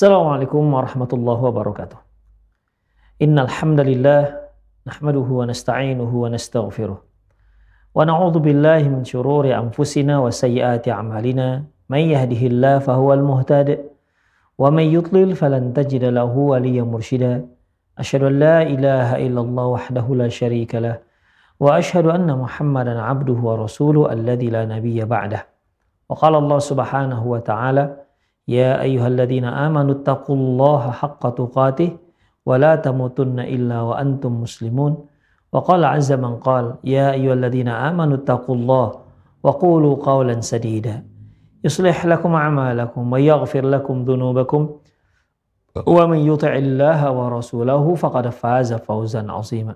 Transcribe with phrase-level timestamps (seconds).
[0.00, 1.98] السلام عليكم ورحمة الله وبركاته.
[3.20, 4.22] إن الحمد لله
[4.88, 6.98] نحمده ونستعينه ونستغفره.
[7.94, 11.48] ونعوذ بالله من شرور أنفسنا وسيئات أعمالنا.
[11.92, 13.68] من يهده الله فهو المهتد.
[14.56, 17.44] ومن يطلل فلن تجد له وليا مرشدا.
[18.00, 20.96] أشهد أن لا إله إلا الله وحده لا شريك له.
[21.60, 25.44] وأشهد أن محمدا عبده ورسوله الذي لا نبي بعده.
[26.08, 28.08] وقال الله سبحانه وتعالى
[28.50, 31.90] يا أيها الذين آمنوا اتقوا الله حق تقاته
[32.46, 34.92] ولا تموتن إلا وأنتم مسلمون.
[35.52, 38.86] وقال عز من قال يا أيها الذين آمنوا اتقوا الله
[39.42, 41.06] وقولوا قولا سديدا.
[41.64, 44.62] يصلح لكم أعمالكم ويغفر لكم ذنوبكم.
[45.86, 49.74] ومن يطع الله ورسوله فقد فاز فوزا عظيما.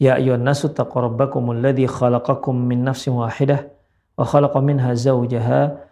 [0.00, 3.58] يا أيها الناس اتقوا ربكم الذي خلقكم من نفس واحدة
[4.18, 5.91] وخلق منها زوجها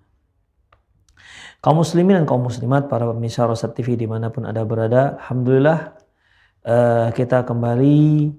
[1.61, 5.93] Kaum muslimin dan kaum muslimat, para pemirsa Rosat TV di mana pun ada berada, Alhamdulillah
[6.65, 8.33] uh, kita kembali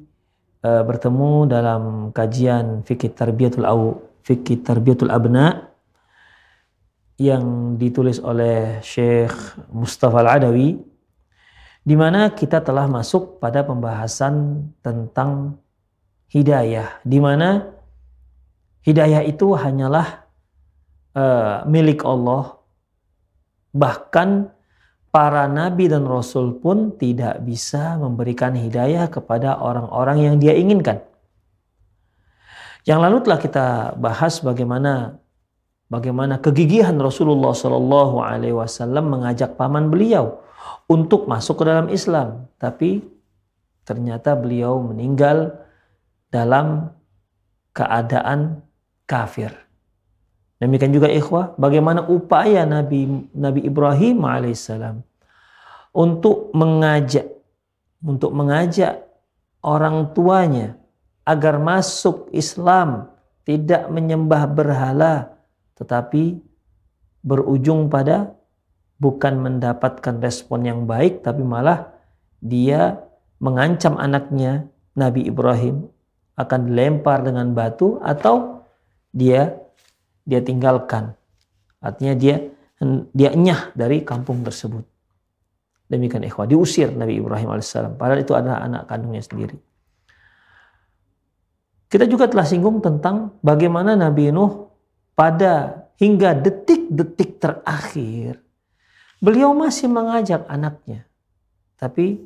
[0.67, 5.71] uh, bertemu dalam kajian fikih tarbiyatul au fikih tarbiyatul abna
[7.15, 9.35] yang ditulis oleh Syekh
[9.71, 10.83] Mustafa Al-Adawi
[11.87, 15.63] di mana kita telah masuk pada pembahasan tentang
[16.27, 17.71] hidayah di mana
[18.83, 20.27] hidayah itu hanyalah
[21.15, 22.62] uh, milik Allah
[23.73, 24.29] Bahkan
[25.13, 31.05] para nabi dan rasul pun tidak bisa memberikan hidayah kepada orang-orang yang dia inginkan.
[32.83, 33.67] Yang lalu telah kita
[34.01, 35.23] bahas bagaimana
[35.87, 40.43] bagaimana kegigihan Rasulullah Shallallahu Alaihi Wasallam mengajak paman beliau
[40.91, 43.07] untuk masuk ke dalam Islam, tapi
[43.87, 45.63] ternyata beliau meninggal
[46.33, 46.91] dalam
[47.77, 48.65] keadaan
[49.07, 49.53] kafir.
[50.63, 55.03] Demikian juga ikhwah, bagaimana upaya Nabi Nabi Ibrahim alaihissalam
[55.91, 57.27] untuk mengajak
[57.99, 59.03] untuk mengajak
[59.59, 60.79] orang tuanya
[61.27, 63.11] agar masuk Islam,
[63.43, 65.35] tidak menyembah berhala,
[65.79, 66.39] tetapi
[67.23, 68.31] berujung pada
[69.03, 71.91] bukan mendapatkan respon yang baik, tapi malah
[72.43, 73.03] dia
[73.43, 75.91] mengancam anaknya Nabi Ibrahim
[76.39, 78.67] akan dilempar dengan batu atau
[79.15, 79.62] dia
[80.23, 81.15] dia tinggalkan.
[81.83, 82.37] Artinya dia
[83.15, 84.83] dia enyah dari kampung tersebut.
[85.87, 88.01] Demikian ikhwah, diusir Nabi Ibrahim alaihissalam.
[88.01, 89.55] Padahal itu adalah anak kandungnya sendiri.
[91.93, 94.73] Kita juga telah singgung tentang bagaimana Nabi Nuh
[95.13, 98.41] pada hingga detik-detik terakhir
[99.23, 101.07] beliau masih mengajak anaknya.
[101.79, 102.19] Tapi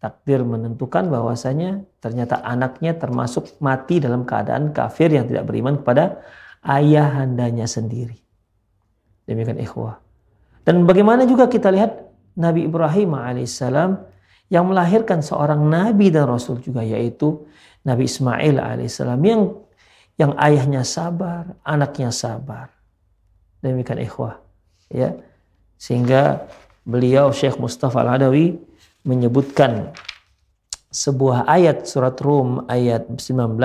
[0.00, 6.24] takdir menentukan bahwasanya ternyata anaknya termasuk mati dalam keadaan kafir yang tidak beriman kepada
[6.62, 8.16] ayahandanya sendiri.
[9.26, 9.98] Demikian ikhwah.
[10.62, 12.06] Dan bagaimana juga kita lihat
[12.38, 13.98] Nabi Ibrahim alaihissalam
[14.48, 17.42] yang melahirkan seorang nabi dan rasul juga yaitu
[17.82, 19.42] Nabi Ismail alaihissalam yang
[20.20, 22.70] yang ayahnya sabar, anaknya sabar.
[23.64, 24.38] Demikian ikhwah.
[24.92, 25.18] Ya.
[25.80, 26.46] Sehingga
[26.86, 28.54] beliau Syekh Mustafa Al-Adawi
[29.02, 29.90] menyebutkan
[30.92, 33.56] sebuah ayat surat Rum ayat 19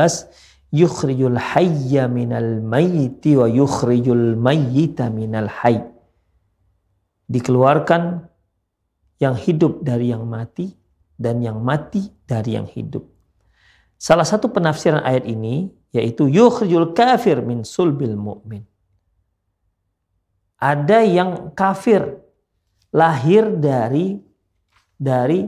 [0.71, 5.83] yukhrijul hayya minal mayyiti wa yukhrijul mayyita minal hayy.
[7.27, 8.27] Dikeluarkan
[9.19, 10.71] yang hidup dari yang mati
[11.17, 13.03] dan yang mati dari yang hidup.
[13.97, 18.61] Salah satu penafsiran ayat ini yaitu yukhrijul kafir min sulbil mu'min.
[20.57, 22.17] Ada yang kafir
[22.93, 24.21] lahir dari
[24.97, 25.45] dari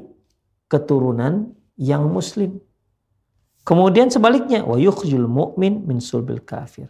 [0.69, 2.61] keturunan yang muslim.
[3.69, 6.89] Kemudian sebaliknya, wa yukhjul mu'min min sulbil kafir.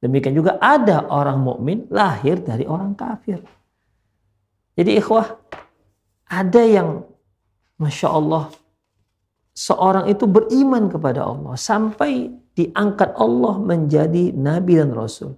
[0.00, 3.44] Demikian juga ada orang mukmin lahir dari orang kafir.
[4.80, 5.36] Jadi ikhwah,
[6.24, 7.04] ada yang
[7.76, 8.48] Masya Allah,
[9.52, 15.36] seorang itu beriman kepada Allah sampai diangkat Allah menjadi nabi dan rasul.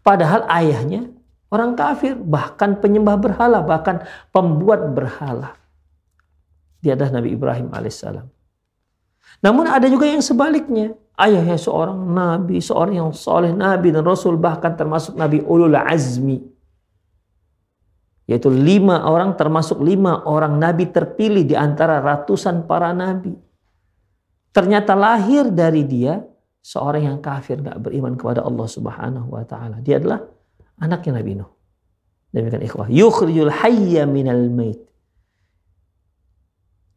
[0.00, 1.12] Padahal ayahnya
[1.52, 4.00] orang kafir, bahkan penyembah berhala, bahkan
[4.32, 5.60] pembuat berhala.
[6.80, 8.37] Dia adalah Nabi Ibrahim alaihissalam.
[9.44, 10.94] Namun ada juga yang sebaliknya.
[11.18, 16.38] Ayahnya seorang nabi, seorang yang soleh nabi dan rasul bahkan termasuk nabi ulul azmi.
[18.28, 23.34] Yaitu lima orang termasuk lima orang nabi terpilih di antara ratusan para nabi.
[24.48, 26.18] ternyata lahir dari dia
[26.58, 29.78] seorang yang kafir nggak beriman kepada Allah Subhanahu wa taala.
[29.78, 30.24] Dia adalah
[30.82, 31.50] anaknya Nabi Nuh.
[32.34, 32.88] Demikian ikhwah.
[32.90, 34.87] Yukhrijul hayya minal mait.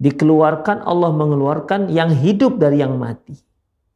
[0.02, 3.38] Dikeluarkan Allah mengeluarkan yang hidup dari yang mati.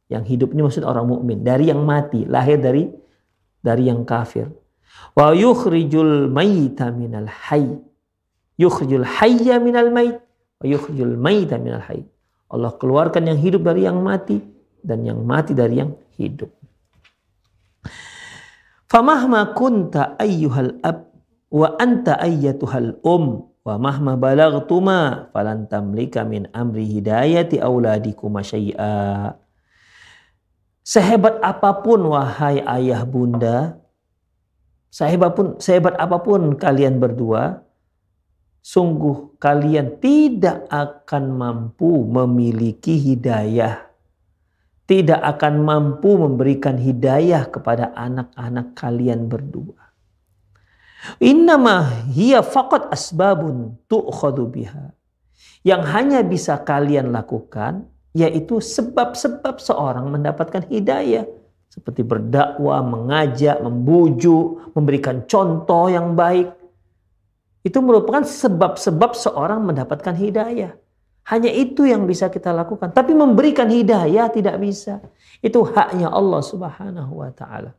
[0.06, 2.86] Yang hidup ini maksud orang mukmin, dari yang mati, lahir dari
[3.58, 4.46] dari yang kafir.
[5.18, 7.82] Wa yukhrijul maita minal hayy.
[8.54, 10.22] Yukhrijul hayya minal mait
[10.62, 12.06] wa yukhrijul maita minal hayy.
[12.46, 14.38] Allah keluarkan yang hidup dari yang mati
[14.86, 16.54] dan yang mati dari yang hidup.
[18.86, 21.10] Famahma kunta ayyuhal ab
[21.50, 29.34] wa anta ayyatuhal um wa mahma balagtuma falan tamlika min amri hidayati auladikuma syai'a.
[30.86, 33.74] Sehebat apa pun wahai ayah bunda,
[34.86, 37.66] sehebat pun sehebat apa pun kalian berdua,
[38.62, 43.86] sungguh kalian tidak akan mampu memiliki hidayah
[44.86, 49.85] tidak akan mampu memberikan hidayah kepada anak-anak kalian berdua.
[51.22, 54.92] Innama hiya faqat asbabun tu'khadu biha.
[55.66, 57.86] Yang hanya bisa kalian lakukan
[58.16, 61.28] yaitu sebab-sebab seorang mendapatkan hidayah
[61.76, 66.48] seperti berdakwah, mengajak, membujuk, memberikan contoh yang baik.
[67.60, 70.72] Itu merupakan sebab-sebab seorang mendapatkan hidayah.
[71.26, 72.94] Hanya itu yang bisa kita lakukan.
[72.94, 75.02] Tapi memberikan hidayah tidak bisa.
[75.42, 77.74] Itu haknya Allah Subhanahu wa taala.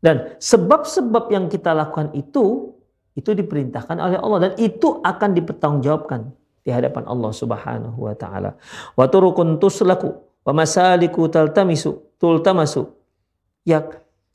[0.00, 2.72] Dan sebab-sebab yang kita lakukan itu
[3.12, 6.32] itu diperintahkan oleh Allah dan itu akan dipertanggungjawabkan
[6.64, 8.56] di hadapan Allah Subhanahu wa taala.
[8.96, 10.08] Wa turukun tuslaku
[10.44, 12.88] wa masaliku taltamisu tultamasu.
[13.68, 13.84] Ya,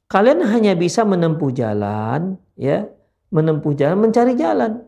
[0.06, 2.86] kalian hanya bisa menempuh jalan, ya,
[3.34, 4.86] menempuh jalan, mencari jalan.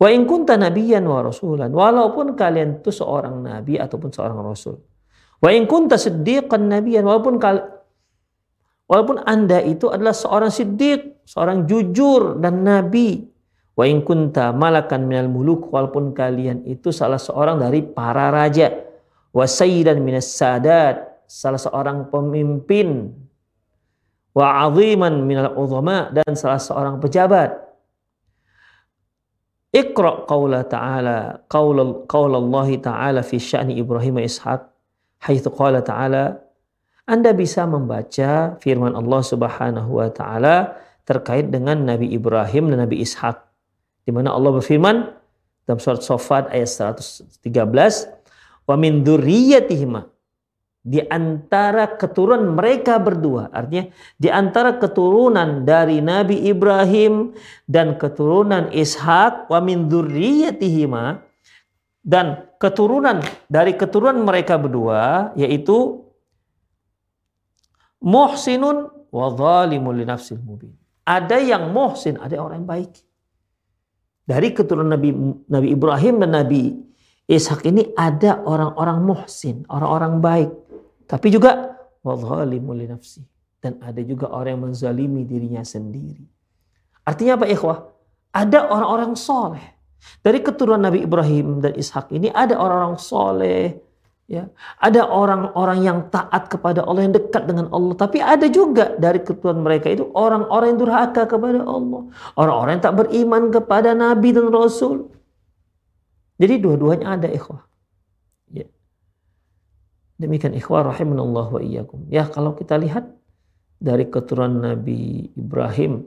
[0.00, 1.68] Wa in kunta nabiyan wa rasulan.
[1.68, 4.80] Walaupun kalian itu seorang nabi ataupun seorang rasul.
[5.38, 7.06] Wa in kunta siddiqan nabiyan.
[7.06, 7.81] Walaupun kal
[8.86, 13.28] walaupun Anda itu adalah seorang siddiq, seorang jujur dan nabi.
[13.72, 15.72] Wa in kunta malakan minal muluk.
[15.72, 18.68] Walaupun kalian itu salah seorang dari para raja.
[19.32, 21.24] Wa sayyidan minas sadat.
[21.24, 23.08] Salah seorang pemimpin.
[24.36, 26.12] Wa aziman minal uzama.
[26.12, 27.72] Dan salah seorang pejabat
[29.72, 34.60] Iqra qawla ta'ala qawla qawla Allah ta'ala fi sya'ni Ibrahim wa Ishaq
[35.24, 36.36] haitsu qala ta'ala
[37.02, 43.42] Anda bisa membaca firman Allah Subhanahu wa taala terkait dengan Nabi Ibrahim dan Nabi Ishak
[44.06, 45.10] di mana Allah berfirman
[45.66, 47.42] dalam surat Sofat ayat 113
[48.66, 50.06] wa min dzurriyyatihima
[50.82, 53.46] di antara keturunan mereka berdua.
[53.54, 53.86] Artinya
[54.18, 57.34] di antara keturunan dari Nabi Ibrahim
[57.70, 61.22] dan keturunan Ishak wa min dzurriyyatihima
[62.02, 66.01] dan keturunan dari keturunan mereka berdua yaitu
[68.02, 70.74] muhsinun wa zalimun li nafsil mubin.
[71.02, 72.92] Ada yang muhsin, ada orang yang baik.
[74.22, 75.10] Dari keturunan Nabi
[75.50, 76.78] Nabi Ibrahim dan Nabi
[77.26, 80.50] Ishak ini ada orang-orang muhsin, orang-orang baik
[81.06, 81.76] tapi juga
[82.48, 83.22] li nafsi.
[83.62, 86.26] Dan ada juga orang yang menzalimi dirinya sendiri.
[87.06, 87.78] Artinya apa ikhwah?
[88.34, 89.62] Ada orang-orang soleh.
[90.18, 93.78] Dari keturunan Nabi Ibrahim dan Ishak ini ada orang-orang soleh.
[94.32, 94.48] Ya,
[94.80, 99.60] ada orang-orang yang taat kepada Allah yang dekat dengan Allah, tapi ada juga dari keturunan
[99.60, 102.08] mereka itu orang-orang yang durhaka kepada Allah,
[102.40, 105.12] orang-orang yang tak beriman kepada Nabi dan Rasul.
[106.40, 107.60] Jadi dua-duanya ada ikhwah.
[110.22, 112.06] Demikian ikhwah rahimanallah wa iyyakum.
[112.06, 113.10] Ya kalau kita lihat
[113.82, 116.06] dari keturunan Nabi Ibrahim,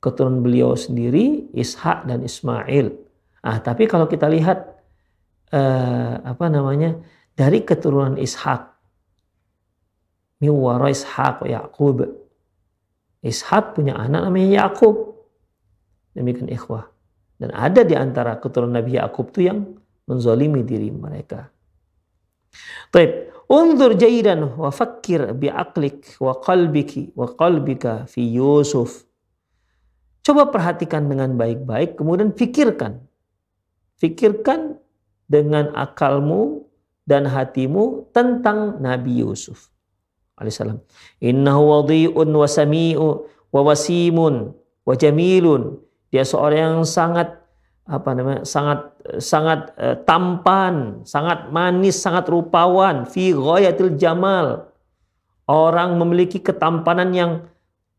[0.00, 2.96] keturunan beliau sendiri Ishak dan Ismail.
[3.44, 4.72] Ah, tapi kalau kita lihat
[5.52, 6.96] eh, apa namanya
[7.32, 8.72] dari keturunan Ishak,
[10.42, 12.04] miwara Ishak Yakub.
[13.22, 15.14] Ishak punya anak namanya Yakub.
[16.12, 16.90] Demikian ikhwah.
[17.38, 19.58] Dan ada di antara keturunan Nabi Yakub itu yang
[20.06, 21.48] menzalimi diri mereka.
[22.92, 29.04] Baik, Unzur jaidan wa fakkir bi'aklik wa qalbiki wa qalbika fi Yusuf.
[30.24, 33.04] Coba perhatikan dengan baik-baik, kemudian fikirkan.
[34.00, 34.80] Fikirkan
[35.28, 36.61] dengan akalmu
[37.02, 39.70] dan hatimu tentang Nabi Yusuf.
[40.38, 40.80] Alaihissalam.
[41.22, 43.08] Innahu wadhi'un wa sami'u
[43.52, 45.78] wa wasimun wa jamilun.
[46.10, 47.42] Dia seorang yang sangat
[47.82, 54.70] apa namanya sangat sangat uh, tampan, sangat manis, sangat rupawan, fi ghayatil jamal.
[55.50, 57.32] Orang memiliki ketampanan yang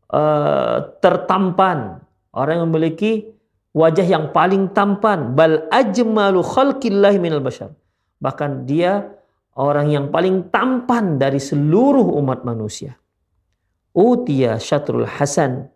[0.08, 2.00] uh, tertampan,
[2.32, 3.30] orang yang memiliki
[3.76, 7.76] wajah yang paling tampan, bal ajmalu khalqillahi minal bashar.
[8.24, 9.04] Bahkan dia
[9.52, 12.96] orang yang paling tampan dari seluruh umat manusia.
[13.92, 15.68] Utia syatrul hasan.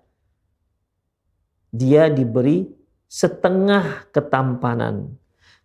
[1.68, 2.64] Dia diberi
[3.04, 5.12] setengah ketampanan.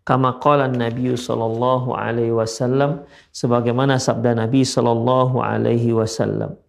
[0.04, 6.60] Kama qala Nabi sallallahu alaihi wasallam sebagaimana sabda Nabi sallallahu alaihi wasallam.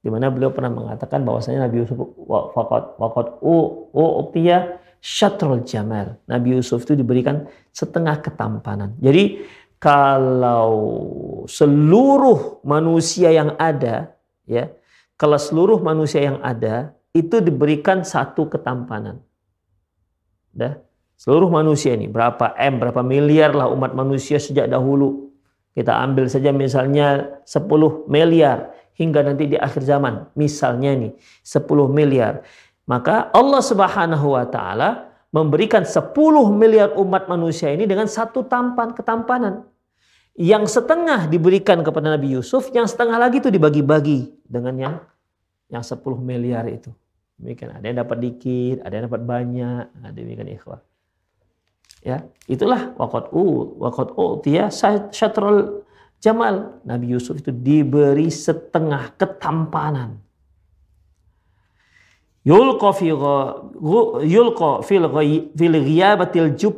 [0.00, 1.96] Di mana beliau pernah mengatakan bahwasanya Nabi Yusuf
[2.28, 6.20] waqat u u'tiya syatrul jamal.
[6.28, 8.94] Nabi Yusuf itu diberikan setengah ketampanan.
[9.00, 9.42] Jadi
[9.80, 10.76] kalau
[11.48, 14.12] seluruh manusia yang ada
[14.44, 14.68] ya
[15.20, 19.20] kalau seluruh manusia yang ada itu diberikan satu ketampanan.
[20.48, 20.80] Dah.
[21.20, 25.28] Seluruh manusia ini berapa M, berapa miliar lah umat manusia sejak dahulu.
[25.76, 30.32] Kita ambil saja misalnya 10 miliar hingga nanti di akhir zaman.
[30.32, 31.12] Misalnya nih
[31.44, 32.40] 10 miliar.
[32.90, 36.10] Maka Allah Subhanahu wa taala memberikan 10
[36.50, 39.62] miliar umat manusia ini dengan satu tampan ketampanan.
[40.34, 44.94] Yang setengah diberikan kepada Nabi Yusuf, yang setengah lagi itu dibagi-bagi dengan yang
[45.70, 46.90] yang 10 miliar itu.
[47.38, 49.84] Demikian ada yang dapat dikit, ada yang dapat banyak.
[50.02, 50.82] Nah, demikian ikhwah.
[52.02, 54.66] Ya, itulah waqat u waqat dia
[55.14, 55.86] syatrul
[56.18, 56.82] jamal.
[56.82, 60.18] Nabi Yusuf itu diberi setengah ketampanan.
[62.40, 63.12] Yulqa fi
[64.24, 65.04] yulqa fil
[65.52, 66.76] fil ghiyabatil jub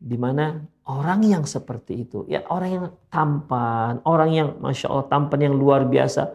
[0.00, 5.44] di mana orang yang seperti itu, ya orang yang tampan, orang yang masya Allah tampan
[5.44, 6.32] yang luar biasa,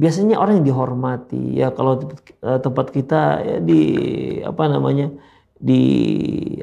[0.00, 2.00] biasanya orang yang dihormati ya kalau
[2.40, 3.80] eh, tempat kita ya di
[4.40, 5.12] apa namanya
[5.60, 5.82] di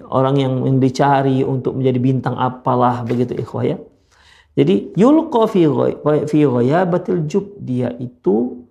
[0.09, 3.77] orang yang dicari untuk menjadi bintang apalah begitu ikhwah ya.
[4.57, 8.65] Jadi yulqa fi ghayabatil jub dia itu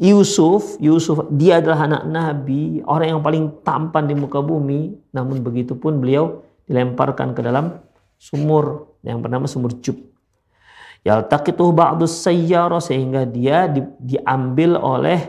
[0.00, 5.76] Yusuf, Yusuf dia adalah anak nabi, orang yang paling tampan di muka bumi, namun begitu
[5.76, 7.76] pun beliau dilemparkan ke dalam
[8.16, 10.00] sumur yang bernama sumur jub.
[11.04, 15.20] Yaltaqituhu ba'dus sayyara sehingga dia di, diambil oleh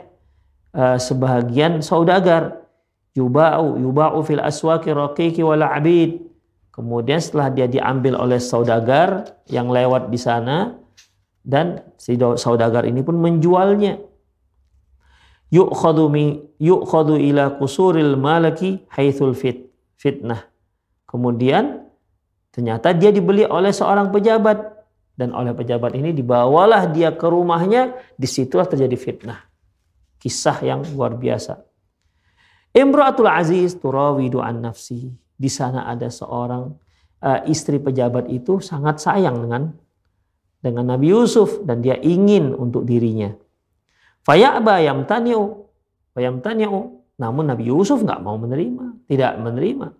[0.75, 2.63] uh, sebahagian saudagar
[3.11, 6.31] yuba'u yuba'u fil aswaki raqiqi wal abid.
[6.71, 10.79] Kemudian setelah dia diambil oleh saudagar yang lewat di sana
[11.43, 14.10] dan si saudagar ini pun menjualnya.
[15.51, 19.67] Yu'khadhu mi yu'khadhu ila kusuril malaki haitsul fit
[19.99, 20.47] fitnah.
[21.05, 21.91] Kemudian
[22.55, 24.81] ternyata dia dibeli oleh seorang pejabat
[25.19, 29.43] dan oleh pejabat ini dibawalah dia ke rumahnya, di situlah terjadi fitnah.
[30.17, 31.61] Kisah yang luar biasa.
[32.71, 35.11] Imra'atul Aziz turawidu an nafsi.
[35.35, 36.73] Di sana ada seorang
[37.21, 39.63] uh, istri pejabat itu sangat sayang dengan
[40.61, 43.33] dengan Nabi Yusuf dan dia ingin untuk dirinya.
[44.25, 45.65] Faya'ba yamtani'u.
[46.13, 46.79] Fayamtani'u.
[47.21, 49.93] Namun Nabi Yusuf nggak mau menerima, tidak menerima.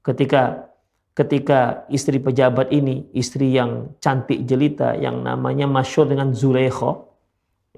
[0.00, 0.72] Ketika
[1.14, 7.04] ketika istri pejabat ini, istri yang cantik jelita yang namanya masyur dengan Zulaikha,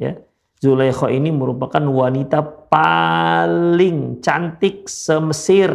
[0.01, 0.17] ya,
[0.57, 2.41] Zulaikha ini merupakan wanita
[2.73, 5.69] paling cantik semesir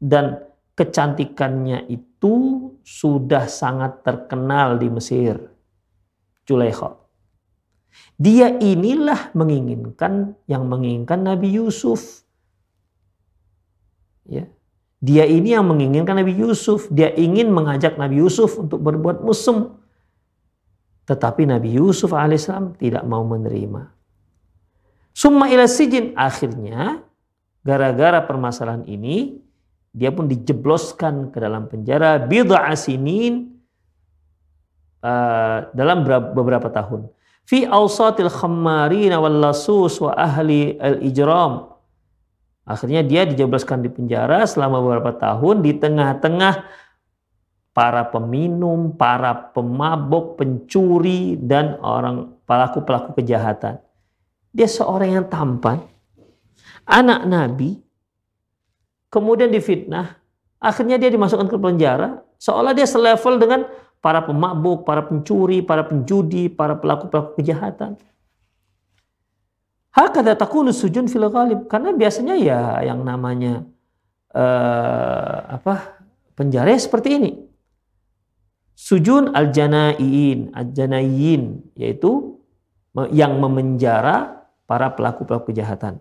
[0.00, 0.40] dan
[0.72, 2.34] kecantikannya itu
[2.80, 5.36] sudah sangat terkenal di Mesir.
[6.48, 7.03] Zulaikha.
[8.16, 12.22] Dia inilah menginginkan yang menginginkan Nabi Yusuf.
[14.26, 14.46] Ya.
[15.04, 16.88] Dia ini yang menginginkan Nabi Yusuf.
[16.88, 19.84] Dia ingin mengajak Nabi Yusuf untuk berbuat musim
[21.04, 23.92] tetapi Nabi Yusuf alaihissalam tidak mau menerima.
[25.12, 26.16] Summa ila sijin.
[26.16, 27.04] Akhirnya
[27.60, 29.38] gara-gara permasalahan ini
[29.94, 33.52] dia pun dijebloskan ke dalam penjara bid'a sinin
[35.04, 36.02] uh, dalam
[36.34, 37.06] beberapa tahun.
[37.44, 41.76] Fi awsatil khammarin wal lasus wa ahli al-ijram.
[42.64, 46.64] Akhirnya dia dijebloskan di penjara selama beberapa tahun di tengah-tengah
[47.76, 53.82] para peminum, para pemabuk, pencuri, dan orang pelaku-pelaku kejahatan.
[54.54, 55.82] Dia seorang yang tampan,
[56.86, 57.82] anak Nabi,
[59.10, 60.16] kemudian difitnah,
[60.62, 63.66] akhirnya dia dimasukkan ke penjara, seolah dia selevel dengan
[64.04, 67.96] para pemabuk, para pencuri, para penjudi, para pelaku-pelaku kejahatan.
[69.96, 71.64] Hakada takunu sujun fil ghalib.
[71.72, 73.64] Karena biasanya ya yang namanya
[74.36, 76.04] uh, apa
[76.36, 77.32] penjara seperti ini
[78.76, 82.36] sujun al-janaiin, al-janaiin yaitu
[83.08, 85.96] yang memenjara para pelaku-pelaku kejahatan.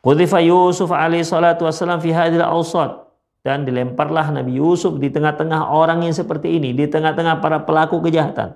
[0.00, 3.11] Qudhifa Yusuf alaihi salatu wassalam fi hadil awsat
[3.42, 8.54] dan dilemparlah Nabi Yusuf di tengah-tengah orang yang seperti ini, di tengah-tengah para pelaku kejahatan.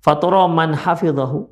[0.00, 1.44] Fatura man hafidhahu.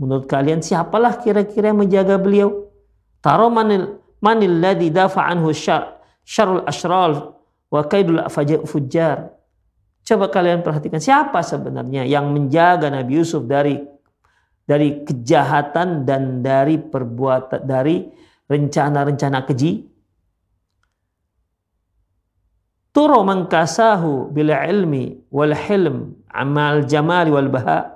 [0.00, 2.72] Menurut kalian siapalah kira-kira yang menjaga beliau?
[3.20, 7.36] Taro manil manil ladzi dafa anhu syar syarul ashral
[7.68, 8.24] wa kaidul
[8.64, 9.36] fujjar
[10.02, 13.78] Coba kalian perhatikan siapa sebenarnya yang menjaga Nabi Yusuf dari
[14.66, 18.10] dari kejahatan dan dari perbuatan dari
[18.50, 19.91] rencana-rencana keji.
[22.92, 27.88] Turo mangkasahu bila ilmi wal hilm amal jamal wal baha.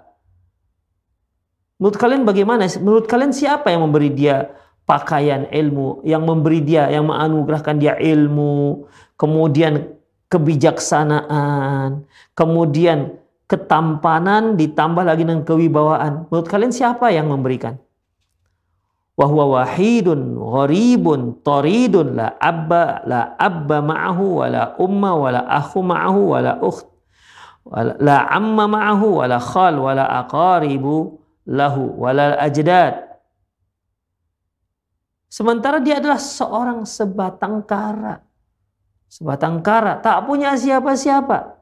[1.76, 2.64] Menurut kalian bagaimana?
[2.80, 4.48] Menurut kalian siapa yang memberi dia
[4.88, 8.88] pakaian ilmu, yang memberi dia, yang menganugerahkan dia ilmu,
[9.20, 9.92] kemudian
[10.32, 16.24] kebijaksanaan, kemudian ketampanan ditambah lagi dengan kewibawaan.
[16.32, 17.76] Menurut kalian siapa yang memberikan?
[19.16, 25.80] Wahwa wahidun gharibun taridun la abba la abba ma'ahu wa la umma wa la akhu
[25.80, 26.84] ma'ahu wa la ukht
[28.04, 31.16] la amma ma'ahu wa la khal wa la aqaribu
[31.48, 33.08] lahu wa la ajdad
[35.32, 38.26] Sementara dia adalah seorang sebatang kara
[39.06, 41.56] Sebatang kara, tak punya siapa-siapa.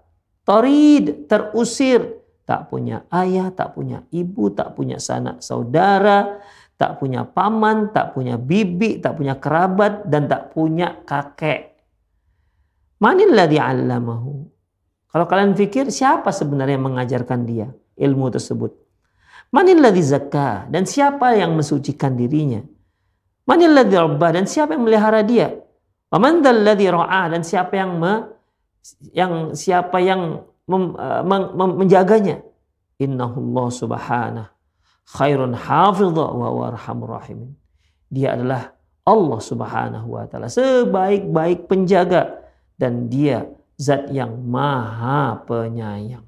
[0.45, 2.25] Torid, terusir.
[2.45, 8.35] Tak punya ayah, tak punya ibu, tak punya sanak saudara, tak punya paman, tak punya
[8.35, 11.79] bibi, tak punya kerabat, dan tak punya kakek.
[12.99, 14.33] Manillah di'allamahu.
[15.15, 18.75] Kalau kalian pikir siapa sebenarnya yang mengajarkan dia ilmu tersebut?
[19.55, 22.59] Manillah zakah dan siapa yang mensucikan dirinya?
[23.47, 25.55] Manillah rabbah dan siapa yang melihara dia?
[26.11, 28.35] Waman ra'a dan siapa yang me,
[29.15, 32.43] yang siapa yang mem, mem, mem, menjaganya?
[32.99, 34.54] Innahullah subhanah
[35.09, 37.53] khairun hafidha wa warhamur rahimin.
[38.09, 38.73] Dia adalah
[39.05, 42.41] Allah subhanahu wa ta'ala sebaik-baik penjaga
[42.81, 43.45] dan dia
[43.77, 46.25] zat yang maha penyayang.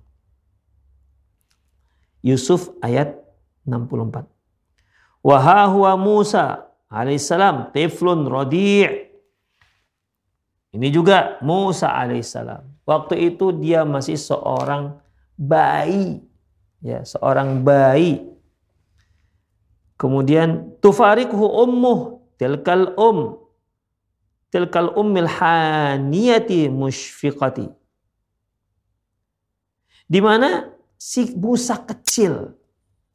[2.21, 3.17] Yusuf ayat
[3.65, 4.27] 64.
[5.23, 9.07] Wahahuwa Musa alaihissalam tiflun rodi'
[10.77, 12.85] Ini juga Musa alaihissalam.
[12.85, 15.01] Waktu itu dia masih seorang
[15.33, 16.21] bayi.
[16.85, 18.36] Ya, seorang bayi.
[19.97, 23.41] Kemudian tufarikuhu ummuh tilkal um
[24.53, 27.69] tilkal ummil haniyati mushfiqati.
[30.07, 32.55] Di mana si Musa kecil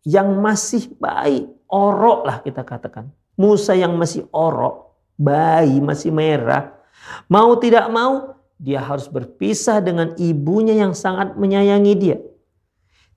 [0.04, 3.14] yang masih bayi, orok lah kita katakan.
[3.40, 6.82] Musa yang masih orok, bayi masih merah,
[7.28, 12.18] Mau tidak mau, dia harus berpisah dengan ibunya yang sangat menyayangi dia.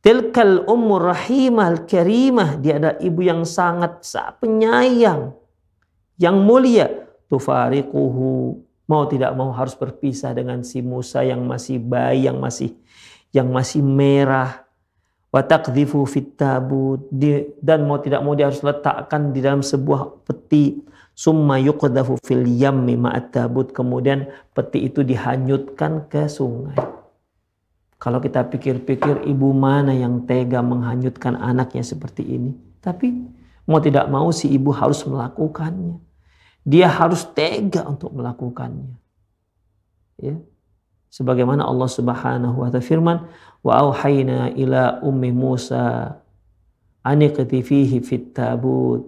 [0.05, 2.61] Tilkal umur rahimah karimah.
[2.61, 4.05] Dia ada ibu yang sangat
[4.37, 5.33] penyayang.
[6.21, 6.87] Yang mulia.
[7.33, 8.61] Tufariquhu.
[8.85, 12.77] Mau tidak mau harus berpisah dengan si Musa yang masih bayi, yang masih
[13.33, 14.69] yang masih merah.
[15.33, 16.37] Watakdifu fit.
[17.65, 22.99] Dan mau tidak mau dia harus letakkan di dalam sebuah peti Summa yuqdafu fil yammi
[23.01, 23.73] ma'at tabut.
[23.73, 27.04] Kemudian peti itu dihanyutkan ke sungai.
[28.05, 32.53] Kalau kita pikir-pikir ibu mana yang tega menghanyutkan anaknya seperti ini.
[32.85, 33.09] Tapi
[33.65, 35.97] mau tidak mau si ibu harus melakukannya.
[36.69, 38.93] Dia harus tega untuk melakukannya.
[40.21, 40.37] Ya.
[41.09, 43.25] Sebagaimana Allah Subhanahu wa taala firman,
[43.65, 46.21] "Wa auhayna ila ummi Musa
[47.09, 49.01] aniqti fihi fit tabut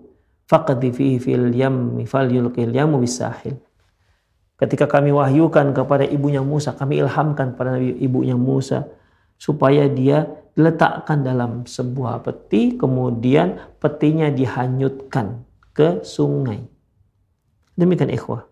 [0.49, 3.61] faqdi fihi fil yammi falyulqil yamu bisahil.
[4.57, 8.89] Ketika kami wahyukan kepada ibunya Musa, kami ilhamkan pada ibunya Musa
[9.37, 10.25] supaya dia
[10.57, 15.45] diletakkan dalam sebuah peti, kemudian petinya dihanyutkan
[15.77, 16.65] ke sungai.
[17.77, 18.49] Demikian ikhwah.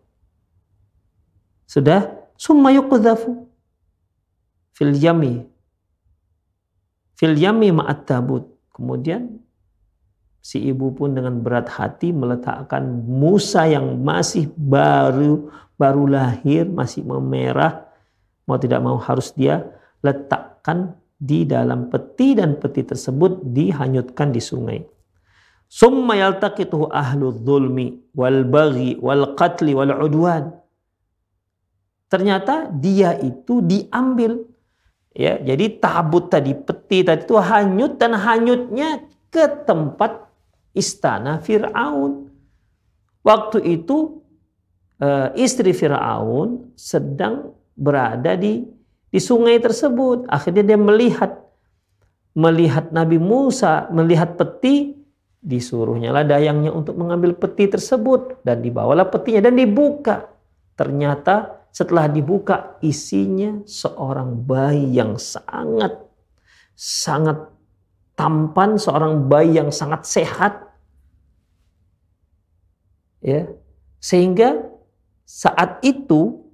[1.64, 3.48] Sudah summa yuqdhafu
[4.76, 5.48] fil yami
[7.16, 8.52] fil yami ma'at tabut.
[8.76, 9.40] Kemudian
[10.44, 17.86] Si ibu pun dengan berat hati meletakkan Musa yang masih baru baru lahir, masih memerah,
[18.46, 19.64] mau tidak mau harus dia
[20.04, 24.80] letakkan di dalam peti dan peti tersebut dihanyutkan di sungai.
[25.64, 30.52] Summa yaltaqituhu ahlu dhulmi wal baghi wal qatli wal udwan.
[32.06, 34.38] Ternyata dia itu diambil
[35.10, 40.30] ya jadi tabut tadi peti tadi itu hanyut dan hanyutnya ke tempat
[40.76, 42.30] istana Fir'aun.
[43.24, 44.20] Waktu itu
[45.00, 48.62] eh, istri Fir'aun sedang berada di
[49.14, 50.26] di sungai tersebut.
[50.26, 51.38] Akhirnya dia melihat
[52.34, 54.98] melihat Nabi Musa melihat peti
[55.38, 60.26] disuruhnya lah dayangnya untuk mengambil peti tersebut dan dibawalah petinya dan dibuka.
[60.74, 65.94] Ternyata setelah dibuka isinya seorang bayi yang sangat
[66.74, 67.54] sangat
[68.18, 70.58] tampan, seorang bayi yang sangat sehat.
[73.22, 73.46] Ya.
[74.02, 74.73] Sehingga
[75.24, 76.44] saat itu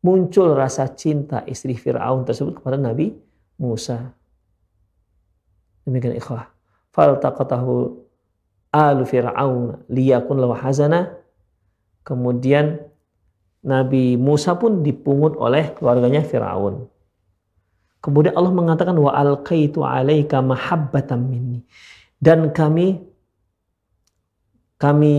[0.00, 3.12] muncul rasa cinta istri Fir'aun tersebut kepada Nabi
[3.60, 4.14] Musa.
[5.84, 6.48] Demikian ikhwah.
[6.90, 7.74] Faltaqatahu
[8.72, 11.20] alu Fir'aun liyakun lawa hazana.
[12.06, 12.80] Kemudian
[13.60, 16.88] Nabi Musa pun dipungut oleh keluarganya Fir'aun.
[18.00, 21.60] Kemudian Allah mengatakan wa alqaitu alaika mahabbatan minni.
[22.16, 23.04] Dan kami
[24.80, 25.16] kami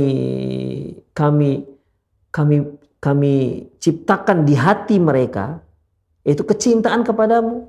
[1.13, 1.70] kami
[2.31, 2.63] kami
[3.01, 5.59] kami ciptakan di hati mereka
[6.21, 7.67] itu kecintaan kepadamu.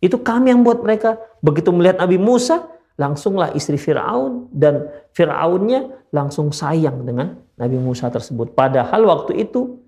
[0.00, 1.20] Itu kami yang buat mereka.
[1.44, 8.56] Begitu melihat Nabi Musa, langsunglah istri Firaun dan Firaunnya langsung sayang dengan Nabi Musa tersebut.
[8.56, 9.82] Padahal waktu itu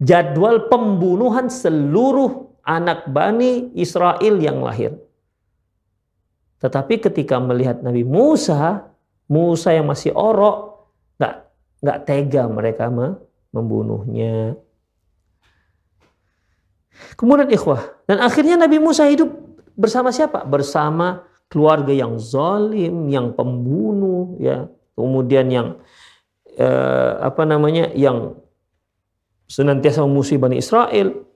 [0.00, 4.96] jadwal pembunuhan seluruh anak Bani Israel yang lahir.
[6.62, 8.86] Tetapi ketika melihat Nabi Musa,
[9.26, 10.71] Musa yang masih orok,
[11.82, 12.86] nggak tega mereka
[13.50, 14.54] membunuhnya.
[17.18, 19.28] Kemudian ikhwah, dan akhirnya Nabi Musa hidup
[19.74, 20.46] bersama siapa?
[20.46, 25.68] Bersama keluarga yang zalim, yang pembunuh, ya, kemudian yang
[26.54, 28.38] eh, apa namanya, yang
[29.50, 31.28] senantiasa memusuhi Bani Israel.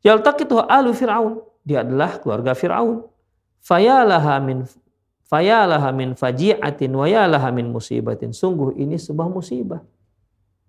[0.00, 1.44] Yaltaqitu alu Fir'aun.
[1.62, 3.04] Dia adalah keluarga Fir'aun.
[3.60, 4.64] Fayalaha min
[5.30, 7.06] fayalaha min faji'atin wa
[7.54, 8.34] min musibatin.
[8.34, 9.78] Sungguh ini sebuah musibah.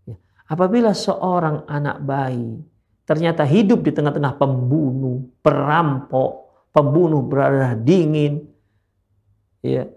[0.06, 0.22] Ya.
[0.46, 2.62] Apabila seorang anak bayi
[3.10, 6.32] ternyata hidup di tengah-tengah pembunuh, perampok,
[6.70, 8.46] pembunuh berada dingin,
[9.66, 9.90] ya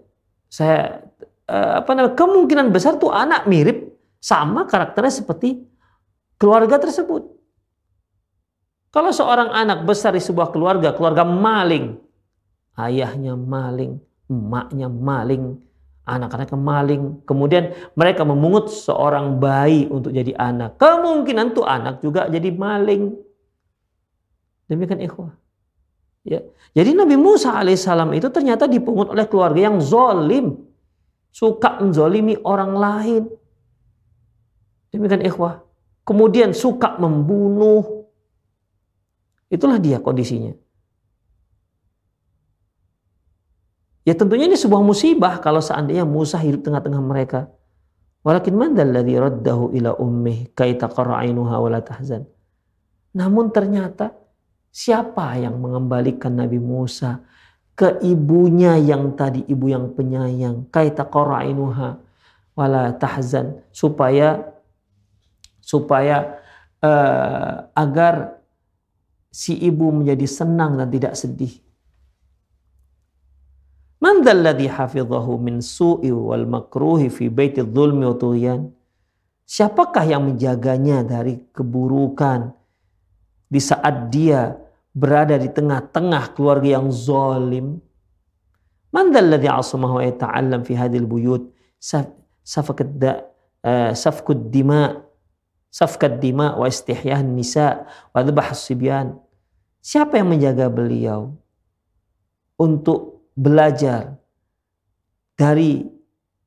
[0.49, 1.05] saya
[1.45, 5.61] eh, apa namanya kemungkinan besar tuh anak mirip sama karakternya seperti
[6.41, 7.29] keluarga tersebut.
[8.89, 11.99] Kalau seorang anak besar di sebuah keluarga, keluarga maling,
[12.79, 15.59] ayahnya maling, emaknya maling,
[16.05, 20.77] anak-anaknya maling, kemudian mereka memungut seorang bayi untuk jadi anak.
[20.77, 23.13] Kemungkinan tuh anak juga jadi maling.
[24.65, 25.33] Demikian ikhwah.
[26.25, 26.41] Ya.
[26.73, 30.57] Jadi Nabi Musa alaihissalam itu ternyata dipungut oleh keluarga yang zolim.
[31.29, 33.23] Suka menzolimi orang lain.
[34.89, 35.65] Demikian ikhwah
[36.05, 38.05] kemudian suka membunuh.
[39.49, 40.53] Itulah dia kondisinya.
[44.05, 47.49] Ya tentunya ini sebuah musibah kalau seandainya Musa hidup tengah-tengah mereka.
[48.21, 52.29] Walakin man dalladhi raddahu ila ummih tahzan.
[53.17, 54.13] Namun ternyata
[54.69, 57.25] siapa yang mengembalikan Nabi Musa
[57.73, 61.89] ke ibunya yang tadi ibu yang penyayang kay taqarra ainuha
[62.55, 62.65] wa
[62.95, 64.55] tahzan supaya
[65.59, 66.39] supaya
[66.79, 68.37] uh, agar
[69.33, 71.64] si ibu menjadi senang dan tidak sedih.
[73.99, 74.21] Man
[74.67, 78.67] hafizahu min su'i wal makruhi fi baiti dzulmi wa?
[79.45, 82.49] Siapakah yang menjaganya dari keburukan
[83.45, 84.57] di saat dia
[84.91, 87.79] berada di tengah-tengah keluarga yang zalim?
[88.89, 91.51] Man dzalladzi asamahu wa yata'allam fi hadhil buyut
[92.43, 92.89] safakat
[93.63, 95.05] uh, safkud dima'
[95.75, 97.83] safkat dima wa istihyah nisa
[98.15, 99.19] wa dzabah sibyan.
[99.83, 101.35] Siapa yang menjaga beliau
[102.55, 104.15] untuk belajar
[105.35, 105.83] dari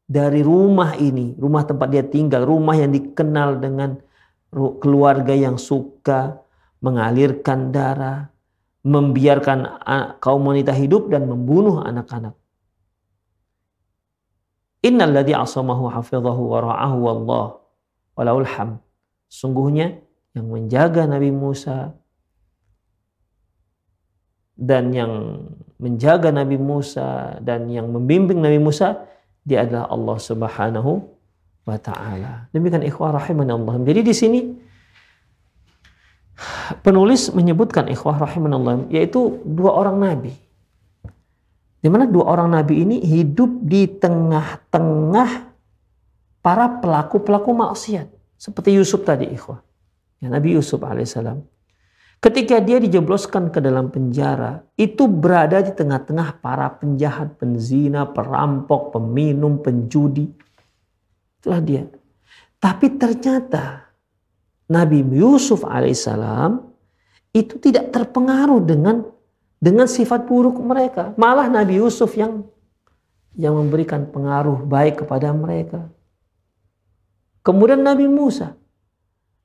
[0.09, 4.01] dari rumah ini, rumah tempat dia tinggal, rumah yang dikenal dengan
[4.81, 6.41] keluarga yang suka
[6.81, 8.33] mengalirkan darah,
[8.81, 9.85] membiarkan
[10.17, 12.33] kaum wanita hidup dan membunuh anak-anak.
[14.81, 17.47] Innalladzi asamahu hafizahu wa ra'ahu wallah
[18.17, 18.81] walaul hamd.
[19.29, 20.01] Sungguhnya
[20.33, 21.93] yang menjaga Nabi Musa
[24.59, 25.47] dan yang
[25.79, 29.07] menjaga Nabi Musa dan yang membimbing Nabi Musa
[29.47, 30.93] dia adalah Allah Subhanahu
[31.63, 32.51] wa taala.
[32.51, 33.75] Demikian ikhwah rahimani Allah.
[33.87, 34.41] Jadi di sini
[36.83, 40.35] penulis menyebutkan ikhwah rahimani Allah yaitu dua orang nabi.
[41.79, 45.31] Di mana dua orang nabi ini hidup di tengah-tengah
[46.43, 48.11] para pelaku-pelaku maksiat.
[48.35, 49.63] Seperti Yusuf tadi ikhwah.
[50.19, 51.43] Ya, Nabi Yusuf alaihissalam.
[52.19, 59.63] Ketika dia dijebloskan ke dalam penjara, itu berada di tengah-tengah para penjahat, penzina, perampok, peminum,
[59.63, 60.27] penjudi.
[61.39, 61.87] Itulah dia.
[62.59, 63.87] Tapi ternyata
[64.67, 66.59] Nabi Yusuf alaihissalam
[67.31, 69.07] itu tidak terpengaruh dengan
[69.63, 71.15] dengan sifat buruk mereka.
[71.15, 72.43] Malah Nabi Yusuf yang
[73.39, 75.87] yang memberikan pengaruh baik kepada mereka.
[77.47, 78.59] Kemudian Nabi Musa.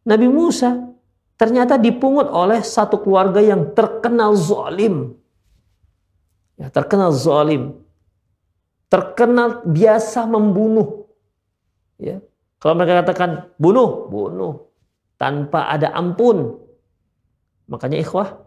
[0.04, 0.83] Nabi Musa
[1.44, 5.12] ternyata dipungut oleh satu keluarga yang terkenal zalim.
[6.56, 7.84] Ya, terkenal zalim.
[8.88, 11.04] Terkenal biasa membunuh.
[12.00, 12.24] Ya.
[12.64, 14.72] Kalau mereka katakan bunuh, bunuh.
[15.20, 16.64] Tanpa ada ampun.
[17.68, 18.40] Makanya ikhwah,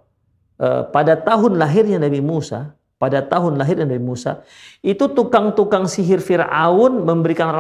[0.57, 4.41] eh, pada tahun lahirnya Nabi Musa, pada tahun lahirnya Nabi Musa,
[4.81, 7.53] itu tukang-tukang sihir Firaun memberikan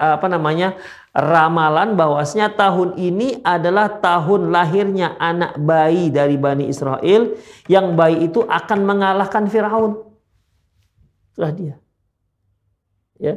[0.00, 0.80] apa namanya
[1.12, 7.36] ramalan bahwasanya tahun ini adalah tahun lahirnya anak bayi dari Bani Israel
[7.68, 10.08] yang bayi itu akan mengalahkan Firaun.
[11.32, 11.74] Itulah dia.
[13.20, 13.36] Ya.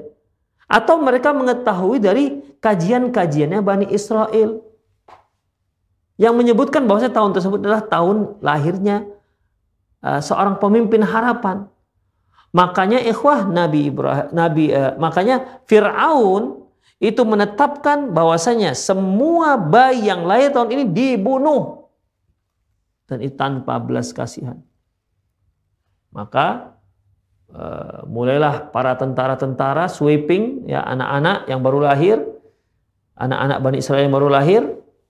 [0.65, 4.63] Atau mereka mengetahui dari kajian-kajiannya Bani Israel
[6.15, 9.03] yang menyebutkan bahwa tahun tersebut adalah tahun lahirnya
[9.99, 11.67] uh, seorang pemimpin harapan.
[12.55, 16.64] Makanya ikhwah Nabi Ibrahim Nabi uh, makanya Firaun
[16.99, 21.85] itu menetapkan bahwasanya semua bayi yang lahir tahun ini dibunuh
[23.05, 24.57] dan itu tanpa belas kasihan.
[26.09, 26.79] Maka
[27.51, 32.17] uh, mulailah para tentara-tentara sweeping ya anak-anak yang baru lahir,
[33.19, 34.61] anak-anak Bani Israel yang baru lahir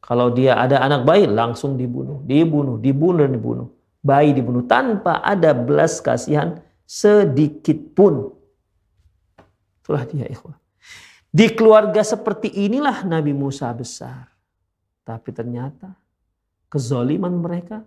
[0.01, 3.67] kalau dia ada anak bayi langsung dibunuh, dibunuh, dibunuh dan dibunuh.
[4.05, 8.33] Bayi dibunuh tanpa ada belas kasihan sedikit pun.
[9.81, 10.57] Itulah dia ikhwah.
[11.35, 14.31] Di keluarga seperti inilah Nabi Musa besar.
[15.03, 15.91] Tapi ternyata
[16.71, 17.83] kezoliman mereka,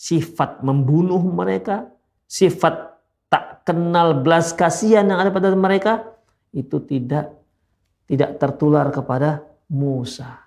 [0.00, 1.92] sifat membunuh mereka,
[2.24, 2.96] sifat
[3.28, 6.08] tak kenal belas kasihan yang ada pada mereka
[6.56, 7.36] itu tidak
[8.08, 10.40] tidak tertular kepada Musa.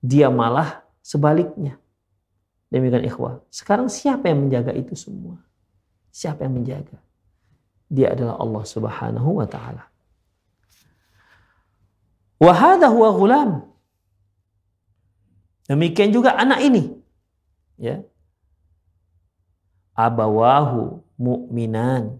[0.00, 1.76] Dia malah sebaliknya.
[2.72, 3.44] Demikian ikhwah.
[3.52, 5.36] Sekarang siapa yang menjaga itu semua?
[6.08, 6.96] Siapa yang menjaga?
[7.92, 9.91] Dia adalah Allah Subhanahu wa taala.
[12.42, 13.50] Wahada huwa gulam.
[15.70, 16.90] Demikian juga anak ini.
[17.78, 18.02] Ya.
[19.94, 22.18] Abawahu mu'minan.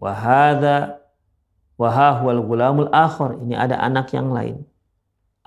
[0.00, 1.04] Wahada
[1.76, 3.36] wahahual gulamul akhir.
[3.44, 4.64] Ini ada anak yang lain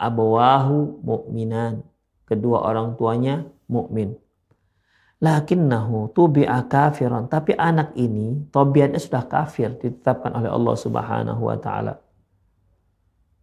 [0.01, 1.85] abawahu mu'minan.
[2.25, 4.17] Kedua orang tuanya mukmin.
[5.21, 7.29] Lakinnahu tubi'a kafiran.
[7.29, 12.01] Tapi anak ini tobiatnya sudah kafir ditetapkan oleh Allah Subhanahu wa taala.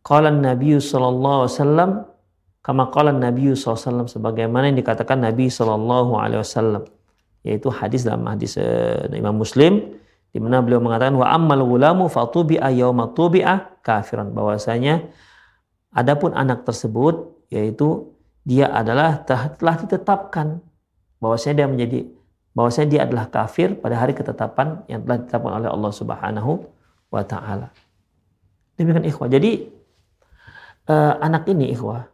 [0.08, 1.90] Qala Nabi sallallahu alaihi wasallam
[2.64, 6.88] kama qala Nabi sallallahu sebagaimana yang dikatakan Nabi sallallahu alaihi wasallam
[7.44, 10.00] yaitu hadis dalam hadis uh, Imam Muslim
[10.32, 15.12] di mana beliau mengatakan wa ammal gulamu fatubi'a yauma tubi'a kafiran bahwasanya
[15.88, 18.12] Adapun anak tersebut yaitu
[18.44, 20.60] dia adalah telah ditetapkan
[21.16, 21.98] bahwasanya dia menjadi
[22.52, 26.52] bahwasanya dia adalah kafir pada hari ketetapan yang telah ditetapkan oleh Allah Subhanahu
[27.08, 27.72] wa taala.
[28.76, 29.32] Demikian ikhwah.
[29.32, 29.77] Jadi
[30.88, 32.08] uh, anak ini ikhwah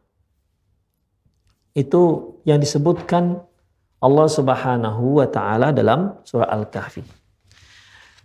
[1.75, 3.43] itu yang disebutkan
[3.99, 7.03] Allah Subhanahu wa taala dalam surah Al-Kahfi.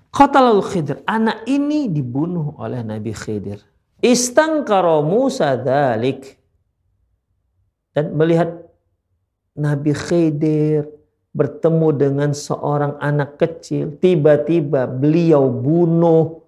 [0.10, 3.64] Qatalul Khidir, anak ini dibunuh oleh Nabi Khidir.
[4.04, 6.36] Istangkaro Musa dalik.
[7.96, 8.54] Dan melihat
[9.56, 10.90] Nabi Khidir
[11.32, 13.96] bertemu dengan seorang anak kecil.
[13.98, 16.44] Tiba-tiba beliau bunuh.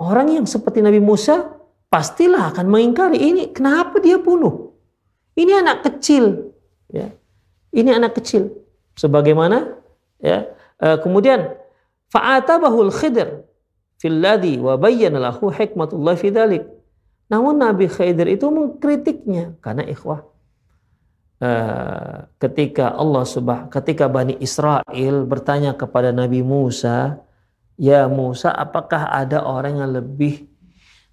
[0.00, 1.53] Orang yang seperti Nabi Musa
[1.94, 3.54] pastilah akan mengingkari ini.
[3.54, 4.74] Kenapa dia bunuh?
[5.38, 6.50] Ini anak kecil.
[6.90, 7.14] Ya.
[7.70, 8.50] Ini anak kecil.
[8.98, 9.78] Sebagaimana
[10.18, 10.50] ya.
[10.82, 11.54] Eh, kemudian
[12.10, 13.46] fa'atabahul khidr
[14.02, 16.66] filladhi wa bayyana lahu hikmatullah fi dhalik.
[17.30, 20.28] Namun Nabi Khidir itu mengkritiknya karena ikhwah
[21.40, 27.16] uh, ketika Allah subah ketika Bani Israel bertanya kepada Nabi Musa,
[27.80, 30.53] "Ya Musa, apakah ada orang yang lebih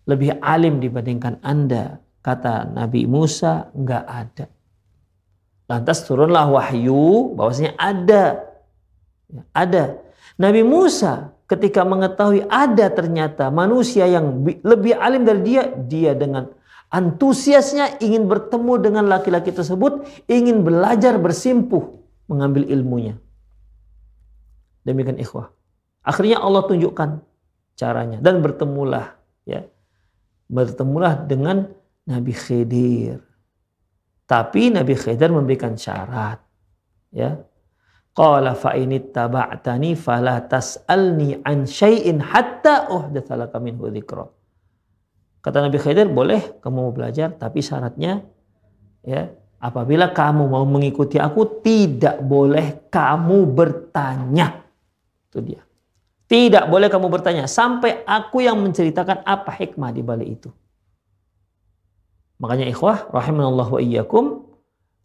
[0.05, 4.45] lebih alim dibandingkan Anda?" Kata Nabi Musa, "Enggak ada."
[5.71, 8.23] Lantas turunlah wahyu bahwasanya ada.
[9.55, 9.97] Ada.
[10.35, 16.51] Nabi Musa ketika mengetahui ada ternyata manusia yang lebih alim dari dia, dia dengan
[16.91, 23.15] antusiasnya ingin bertemu dengan laki-laki tersebut, ingin belajar bersimpuh mengambil ilmunya.
[24.83, 25.55] Demikian ikhwah.
[26.03, 27.09] Akhirnya Allah tunjukkan
[27.79, 29.15] caranya dan bertemulah
[29.47, 29.63] ya.
[30.51, 31.63] Bertemulah dengan
[32.03, 33.23] Nabi Khidir.
[34.27, 36.43] Tapi Nabi Khidir memberikan syarat
[37.11, 37.39] ya
[38.11, 44.27] Qala fa in ittaba'tani fala tas'alni an syai'in hatta uhdatsa laka minhu dzikra.
[45.39, 48.21] Kata Nabi Khidir, boleh kamu belajar, tapi syaratnya
[49.01, 49.31] ya,
[49.63, 54.59] apabila kamu mau mengikuti aku tidak boleh kamu bertanya.
[55.31, 55.63] Itu dia.
[56.31, 60.49] Tidak boleh kamu bertanya sampai aku yang menceritakan apa hikmah di balik itu.
[62.39, 64.47] Makanya ikhwah rahimanallahu wa iyyakum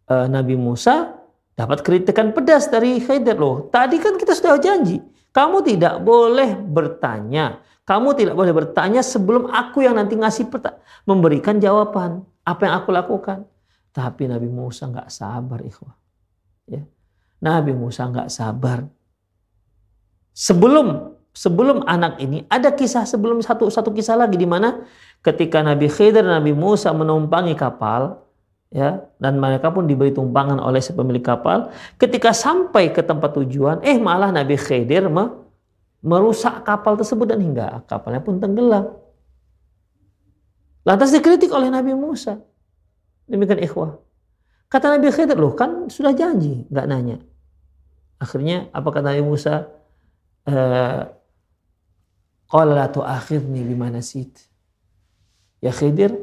[0.07, 1.19] eh, Nabi Musa
[1.51, 3.67] dapat kritikan pedas dari Khidir loh.
[3.67, 5.03] Tadi kan kita sudah janji,
[5.35, 7.59] kamu tidak boleh bertanya.
[7.83, 10.47] Kamu tidak boleh bertanya sebelum aku yang nanti ngasih
[11.03, 13.43] memberikan jawaban apa yang aku lakukan.
[13.91, 15.95] Tapi Nabi Musa nggak sabar ikhwah.
[16.71, 16.87] Ya.
[17.43, 18.87] Nabi Musa nggak sabar.
[20.31, 24.89] Sebelum sebelum anak ini ada kisah sebelum satu satu kisah lagi di mana
[25.21, 28.17] ketika Nabi Khidir Nabi Musa menumpangi kapal
[28.73, 31.69] ya dan mereka pun diberi tumpangan oleh si pemilik kapal
[32.01, 35.45] ketika sampai ke tempat tujuan eh malah Nabi Khidir me,
[36.01, 38.97] merusak kapal tersebut dan hingga kapalnya pun tenggelam.
[40.87, 42.39] Lantas dikritik oleh Nabi Musa.
[43.27, 43.99] Demikian ikhwah.
[44.71, 47.21] Kata Nabi Khidir loh kan sudah janji nggak nanya.
[48.17, 49.69] Akhirnya apa kata Nabi Musa?
[50.47, 51.16] Eh,
[52.47, 53.91] Qala la tu'akhidni bima.
[55.59, 56.15] Ya Khidir,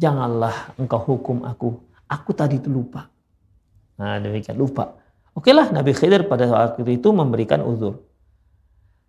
[0.00, 1.78] janganlah engkau hukum aku.
[2.10, 3.06] Aku tadi itu lupa.
[4.00, 4.98] Nah demikian lupa.
[5.36, 8.02] Oke lah Nabi Khidir pada waktu itu memberikan uzur.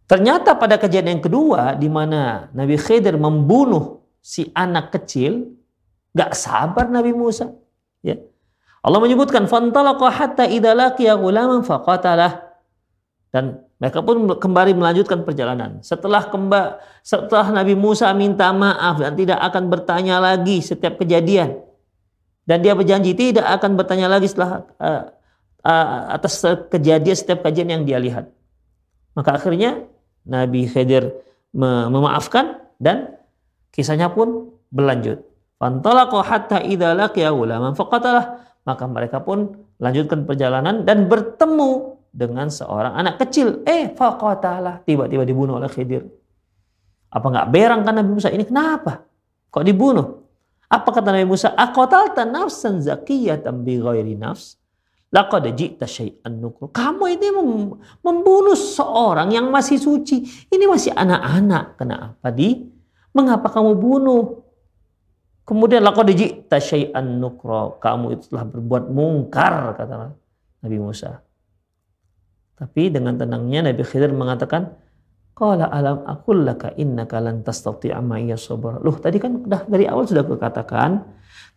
[0.05, 5.55] Ternyata pada kejadian yang kedua di mana Nabi Khidir membunuh si anak kecil,
[6.13, 7.49] gak sabar Nabi Musa.
[8.05, 8.19] Ya.
[8.83, 12.43] Allah menyebutkan fantalaqa hatta idza laqiya ghulaman faqatalah.
[13.31, 15.81] Dan mereka pun kembali melanjutkan perjalanan.
[15.81, 21.65] Setelah kemba, setelah Nabi Musa minta maaf dan tidak akan bertanya lagi setiap kejadian.
[22.45, 25.09] Dan dia berjanji tidak akan bertanya lagi setelah uh,
[25.65, 28.29] uh, atas kejadian setiap kejadian yang dia lihat.
[29.17, 29.89] Maka akhirnya
[30.29, 31.17] Nabi Khidir
[31.57, 33.17] memaafkan dan
[33.73, 35.25] kisahnya pun berlanjut.
[35.57, 38.45] Fantalaqu hatta idza laqiya ulaman faqatalah.
[38.61, 43.63] Maka mereka pun lanjutkan perjalanan dan bertemu dengan seorang anak kecil.
[43.63, 44.83] Eh, faqatalah.
[44.83, 46.03] Tiba-tiba dibunuh oleh Khidir.
[47.11, 48.31] Apa nggak berang kan Nabi Musa?
[48.31, 49.03] Ini kenapa?
[49.51, 50.07] Kok dibunuh?
[50.71, 51.51] Apa kata Nabi Musa?
[51.51, 54.55] Aqatalta nafsan zakiyatan bi ghairi nafs.
[55.11, 56.71] Laqad ji'ta syai'an nukru.
[56.71, 57.35] Kamu ini
[57.99, 60.47] membunuh seorang yang masih suci.
[60.47, 61.75] Ini masih anak-anak.
[61.75, 62.63] Kenapa di?
[63.11, 64.39] Mengapa kamu bunuh?
[65.43, 67.75] Kemudian laqad ji'ta syai'an nukra.
[67.83, 70.15] Kamu itu telah berbuat mungkar kata
[70.63, 71.19] Nabi Musa.
[72.61, 74.77] Tapi dengan tenangnya Nabi Khidir mengatakan,
[75.33, 78.77] Qala alam akul laka innaka lan tastati'a ma'iyya sabra.
[78.77, 81.01] Loh, tadi kan udah dari awal sudah kukatakan,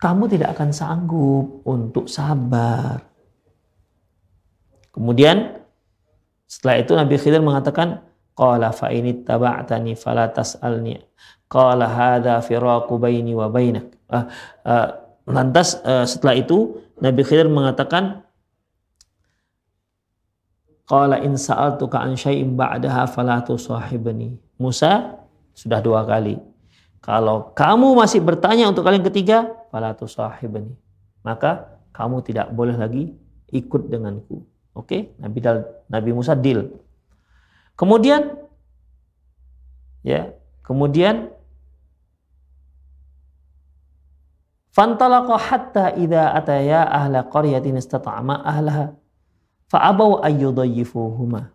[0.01, 3.05] kamu tidak akan sanggup untuk sabar.
[4.97, 5.61] Kemudian
[6.49, 8.01] setelah itu Nabi Khidir mengatakan,
[8.33, 10.97] Qala fa ini taba'tani fala tas'alni.
[11.53, 13.93] Qala hadha firaqu baini wa bainak.
[14.09, 14.25] Uh,
[14.65, 14.89] uh,
[15.29, 18.25] lantas uh, setelah itu Nabi Khidir mengatakan,
[20.85, 24.37] Qala in sa'altuka an syai'in ba'daha fala tusahibni.
[24.61, 25.17] Musa
[25.57, 26.37] sudah dua kali.
[27.01, 29.39] Kalau kamu masih bertanya untuk kali yang ketiga,
[29.73, 30.77] fala tusahibni.
[31.25, 33.17] Maka kamu tidak boleh lagi
[33.49, 34.45] ikut denganku.
[34.77, 35.41] Oke, Nabi
[35.89, 36.69] Nabi Musa deal.
[37.79, 38.37] Kemudian
[40.05, 41.33] ya, kemudian
[44.75, 48.91] Fantalaqa hatta idza ataya ahla qaryatin istata'ama ahlaha
[49.75, 51.51] Fa'abau ayyudayyifuhuma.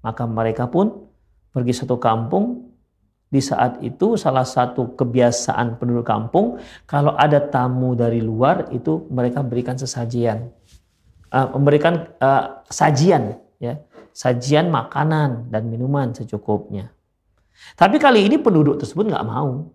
[0.00, 1.12] Maka mereka pun
[1.52, 2.72] pergi satu kampung.
[3.30, 9.44] Di saat itu salah satu kebiasaan penduduk kampung, kalau ada tamu dari luar itu mereka
[9.44, 10.50] berikan sesajian.
[11.30, 13.78] Uh, memberikan uh, sajian, ya,
[14.10, 16.90] sajian makanan dan minuman secukupnya.
[17.78, 19.70] Tapi kali ini penduduk tersebut nggak mau.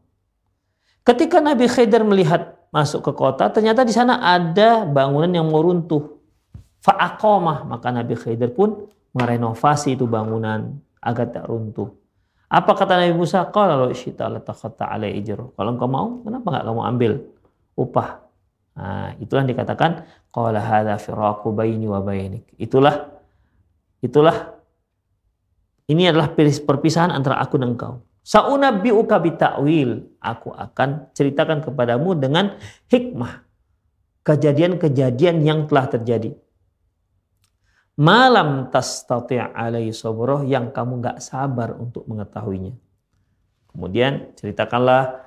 [1.08, 6.14] Ketika Nabi Khidir melihat masuk ke kota, ternyata di sana ada bangunan yang mau runtuh.
[6.86, 7.65] Fa'akomah.
[7.65, 8.86] Maka Nabi Khidir pun
[9.17, 11.89] merenovasi itu bangunan agar tak runtuh.
[12.45, 13.41] Apa kata Nabi Musa?
[13.50, 13.89] Kalau.
[13.89, 17.12] Kalau engkau mau, kenapa nggak kamu ambil
[17.74, 18.10] upah?
[18.76, 22.45] Nah, itulah yang dikatakan qala hadza firaqu baini wa bainik.
[22.60, 23.08] Itulah
[24.04, 24.54] itulah
[25.89, 28.04] ini adalah perpisahan antara aku dan engkau.
[28.25, 30.19] Sa'unabbi'uka bita'wil.
[30.19, 32.58] Aku akan ceritakan kepadamu dengan
[32.90, 33.48] hikmah
[34.25, 36.33] kejadian-kejadian yang telah terjadi
[37.96, 42.75] malam tastati' alai sabroh yang kamu nggak sabar untuk mengetahuinya.
[43.71, 45.19] Kemudian ceritakanlah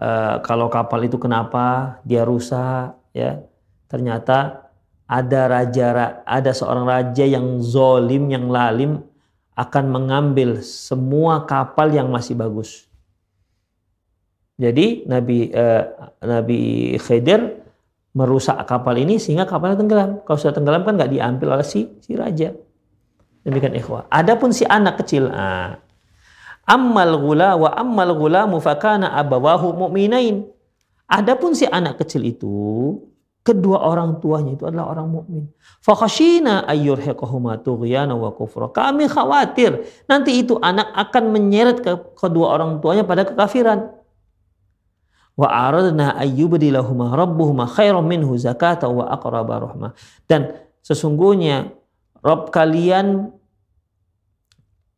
[0.00, 3.40] uh, kalau kapal itu kenapa dia rusak ya.
[3.88, 4.68] Ternyata
[5.04, 9.04] ada raja ada seorang raja yang zolim yang lalim
[9.52, 12.88] akan mengambil semua kapal yang masih bagus.
[14.56, 15.84] Jadi Nabi uh,
[16.24, 16.60] Nabi
[16.96, 17.61] Khidir
[18.12, 20.10] merusak kapal ini sehingga kapalnya tenggelam.
[20.24, 22.52] Kalau sudah tenggelam kan nggak diambil oleh si si raja.
[23.42, 24.06] Demikian ikhwah.
[24.06, 25.80] Adapun si anak kecil, ah,
[26.68, 30.46] ammal gula wa ammal gula mufakana abawahu mu'minain.
[31.10, 32.54] Adapun si anak kecil itu
[33.42, 35.44] kedua orang tuanya itu adalah orang mukmin.
[35.82, 38.70] Fakhashina ayyurhiqahuma tughyana wa kufra.
[38.70, 44.01] Kami khawatir nanti itu anak akan menyeret ke kedua orang tuanya pada kekafiran.
[45.36, 49.72] Wa aradna ayyubdilahuma rabbuhuma khairan minhu zakata wa aqraba
[50.28, 51.72] dan sesungguhnya
[52.22, 53.34] Rob kalian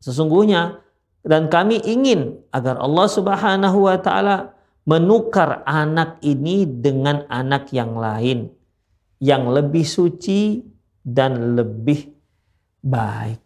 [0.03, 0.85] sesungguhnya
[1.25, 4.53] dan kami ingin agar Allah Subhanahu wa taala
[4.85, 8.53] menukar anak ini dengan anak yang lain
[9.17, 10.61] yang lebih suci
[11.01, 12.13] dan lebih
[12.85, 13.41] baik.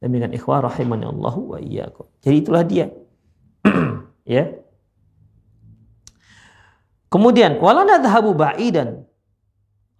[0.00, 2.08] Demikian ikhwah rahimani Allah wa iyyakum.
[2.20, 2.92] Jadi itulah dia.
[4.28, 4.59] ya.
[7.10, 9.02] Kemudian wala nadhhabu ba'idan.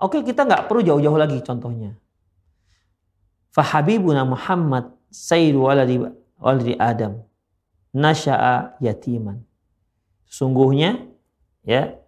[0.01, 1.99] Oke, kita nggak perlu jauh-jauh lagi contohnya.
[3.51, 5.99] Fahabibuna Muhammad sayyidu waladi,
[6.39, 7.21] waladi Adam
[7.91, 9.43] nasya'a yatiman.
[10.31, 11.11] Sungguhnya
[11.67, 11.99] ya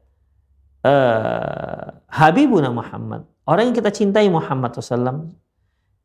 [0.87, 5.35] uh, Habibuna Muhammad orang yang kita cintai Muhammad SAW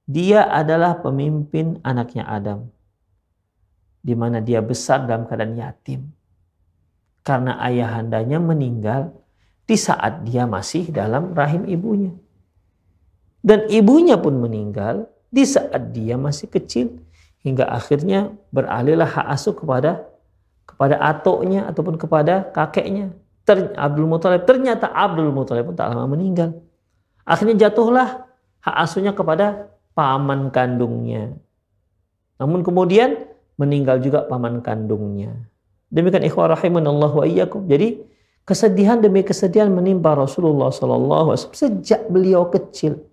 [0.07, 2.73] dia adalah pemimpin anaknya Adam
[4.01, 6.09] di mana dia besar dalam keadaan yatim
[7.27, 9.11] karena ayahandanya meninggal
[9.67, 12.15] di saat dia masih dalam rahim ibunya.
[13.43, 17.03] Dan ibunya pun meninggal di saat dia masih kecil.
[17.43, 20.07] Hingga akhirnya beralihlah hak asuh kepada
[20.63, 23.11] kepada atoknya ataupun kepada kakeknya.
[23.43, 24.47] Ter, Abdul Muthalib.
[24.47, 26.55] Ternyata Abdul Muthalib pun tak lama meninggal.
[27.27, 28.23] Akhirnya jatuhlah
[28.63, 31.35] hak asuhnya kepada paman kandungnya.
[32.39, 33.27] Namun kemudian
[33.59, 35.35] meninggal juga paman kandungnya
[35.93, 37.99] demikian ikhwah rahimanallah wa iyyakum jadi
[38.47, 43.07] kesedihan demi kesedihan menimpa Rasulullah SAW sejak beliau kecil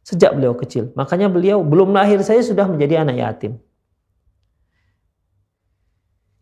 [0.00, 0.90] Sejak beliau kecil.
[0.96, 3.52] Makanya beliau belum lahir saya sudah menjadi anak yatim.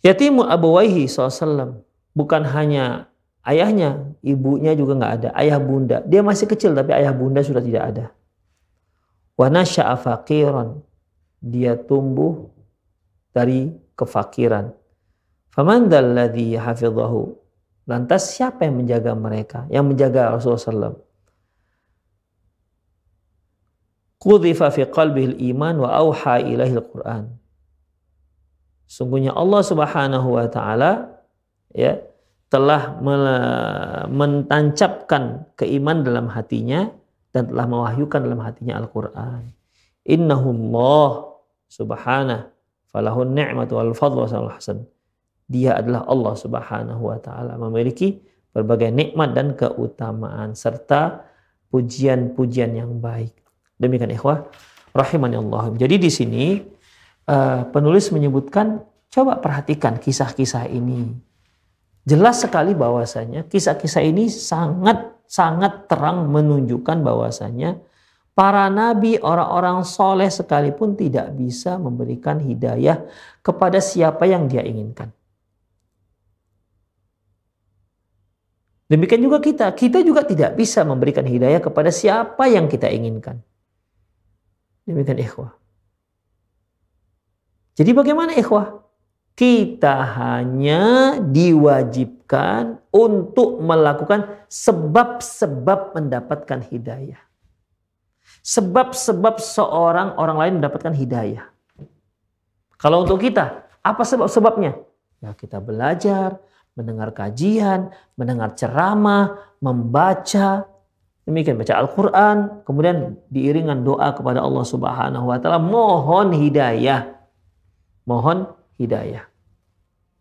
[0.07, 1.83] Yatimu Abu Waihi SAW.
[2.15, 3.11] Bukan hanya
[3.43, 5.29] ayahnya, ibunya juga nggak ada.
[5.35, 6.03] Ayah bunda.
[6.07, 8.07] Dia masih kecil tapi ayah bunda sudah tidak ada.
[9.35, 10.79] Wa nasya'a faqiran.
[11.43, 12.51] Dia tumbuh
[13.35, 14.75] dari kefakiran.
[15.59, 17.35] Faman dalladhi hafidhahu.
[17.91, 19.67] Lantas siapa yang menjaga mereka?
[19.67, 21.03] Yang menjaga Rasulullah SAW?
[24.71, 27.35] Fi qalbihil iman wa auha ilahil Qur'an.
[28.87, 31.19] Sungguhnya Allah Subhanahu wa taala
[31.75, 32.07] ya
[32.55, 33.03] telah
[34.15, 36.87] mentancapkan keiman dalam hatinya
[37.35, 39.51] dan telah mewahyukan dalam hatinya Al-Qur'an.
[40.07, 41.35] Innahullah
[41.67, 42.47] subhanahu
[42.95, 44.87] falahun ni'matu wal fadlu hasan.
[45.49, 48.21] Dia adalah Allah Subhanahu wa taala memiliki
[48.53, 51.25] berbagai nikmat dan keutamaan serta
[51.73, 53.33] pujian-pujian yang baik.
[53.81, 54.45] Demikian ikhwah
[54.93, 55.73] rahimani Allah.
[55.73, 56.45] Jadi di sini
[57.29, 61.17] uh, penulis menyebutkan coba perhatikan kisah-kisah ini.
[62.09, 67.77] Jelas sekali bahwasanya kisah-kisah ini sangat sangat terang menunjukkan bahwasanya
[68.33, 73.05] para nabi orang-orang soleh sekalipun tidak bisa memberikan hidayah
[73.45, 75.13] kepada siapa yang dia inginkan.
[78.89, 83.45] Demikian juga kita, kita juga tidak bisa memberikan hidayah kepada siapa yang kita inginkan.
[84.89, 85.53] Demikian ikhwah.
[87.77, 88.81] Jadi bagaimana ikhwah?
[89.37, 97.21] Kita hanya diwajibkan untuk melakukan sebab-sebab mendapatkan hidayah.
[98.43, 101.45] Sebab-sebab seorang orang lain mendapatkan hidayah.
[102.81, 104.75] Kalau untuk kita, apa sebab-sebabnya?
[105.21, 106.41] Ya kita belajar,
[106.79, 110.71] mendengar kajian, mendengar ceramah, membaca,
[111.29, 117.21] Demikian baca Al-Quran, kemudian diiringan doa kepada Allah Subhanahu wa Ta'ala, mohon hidayah.
[118.09, 119.29] Mohon hidayah.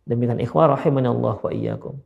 [0.04, 1.96] Demikian ikhwah Allah wa iyyakum.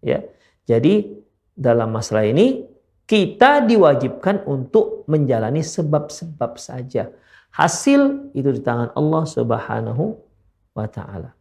[0.00, 0.24] Ya.
[0.64, 1.20] Jadi
[1.52, 2.64] dalam masalah ini
[3.04, 7.12] kita diwajibkan untuk menjalani sebab-sebab saja.
[7.52, 10.16] Hasil itu di tangan Allah Subhanahu
[10.72, 11.36] wa taala.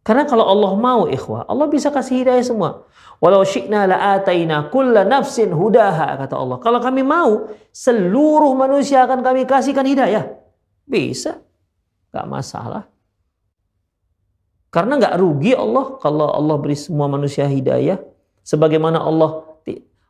[0.00, 2.88] Karena kalau Allah mau ikhwah, Allah bisa kasih hidayah semua.
[3.20, 6.56] Walau syi'na la'ataina kulla nafsin hudaha kata Allah.
[6.56, 10.24] Kalau kami mau, seluruh manusia akan kami kasihkan hidayah.
[10.88, 11.44] Bisa.
[12.10, 12.88] Gak masalah.
[14.72, 18.00] Karena gak rugi Allah kalau Allah beri semua manusia hidayah.
[18.40, 19.44] Sebagaimana Allah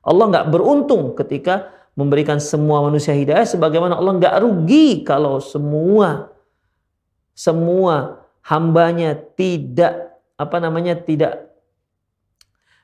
[0.01, 1.68] Allah gak beruntung ketika
[1.99, 3.43] memberikan semua manusia hidayah.
[3.43, 6.30] Sebagaimana Allah gak rugi kalau semua
[7.34, 8.19] semua
[8.51, 11.55] hambanya tidak apa namanya tidak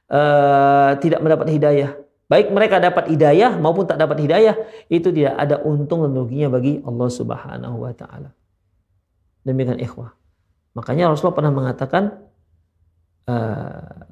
[0.07, 1.91] uh, tidak mendapat hidayah.
[2.27, 4.55] Baik mereka dapat hidayah maupun tak dapat hidayah,
[4.91, 8.31] itu tidak ada untung dan ruginya bagi Allah Subhanahu wa taala.
[9.47, 10.15] Demikian ikhwah.
[10.75, 12.03] Makanya Rasulullah pernah mengatakan
[13.31, 14.07] uh,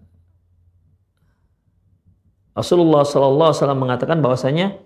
[2.55, 4.79] Rasulullah sallallahu alaihi wasallam mengatakan bahwasanya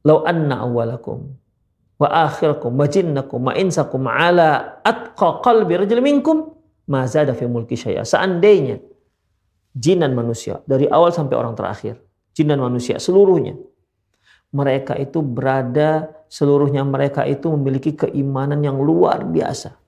[0.00, 1.39] Lau anna awalakum
[2.00, 6.36] wa akhirakum wa jinnakum wa insakum ala atqa qalbi rajul minkum
[6.88, 8.08] mazada fi mulki syai'a.
[8.08, 8.80] Seandainya
[9.76, 12.00] jin dan manusia dari awal sampai orang terakhir,
[12.32, 13.54] jin dan manusia seluruhnya
[14.50, 19.78] mereka itu berada seluruhnya mereka itu memiliki keimanan yang luar biasa.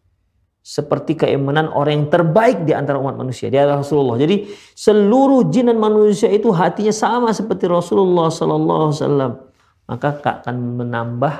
[0.62, 4.14] Seperti keimanan orang yang terbaik di antara umat manusia dia adalah Rasulullah.
[4.14, 4.46] Jadi
[4.78, 9.32] seluruh jin dan manusia itu hatinya sama seperti Rasulullah Sallallahu Alaihi Wasallam.
[9.90, 11.34] Maka akan menambah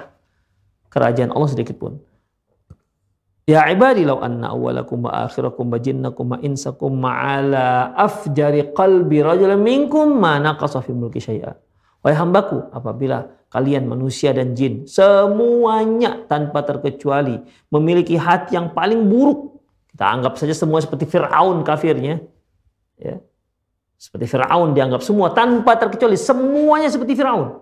[0.93, 1.97] kerajaan Allah sedikit pun
[3.43, 9.59] Ya ibadi law anna awwalakum wa akhirakum wa jinnakum wa insakum ma'ala afjari qalbi rajulan
[9.59, 11.51] minkum ma naqasa fi mulki syai'a.
[12.07, 17.43] Wahai hambaku, apabila kalian manusia dan jin semuanya tanpa terkecuali
[17.75, 19.59] memiliki hati yang paling buruk.
[19.91, 22.23] Kita anggap saja semua seperti Firaun kafirnya.
[22.95, 23.19] Ya.
[23.99, 27.59] Seperti Firaun dianggap semua tanpa terkecuali semuanya seperti Firaun.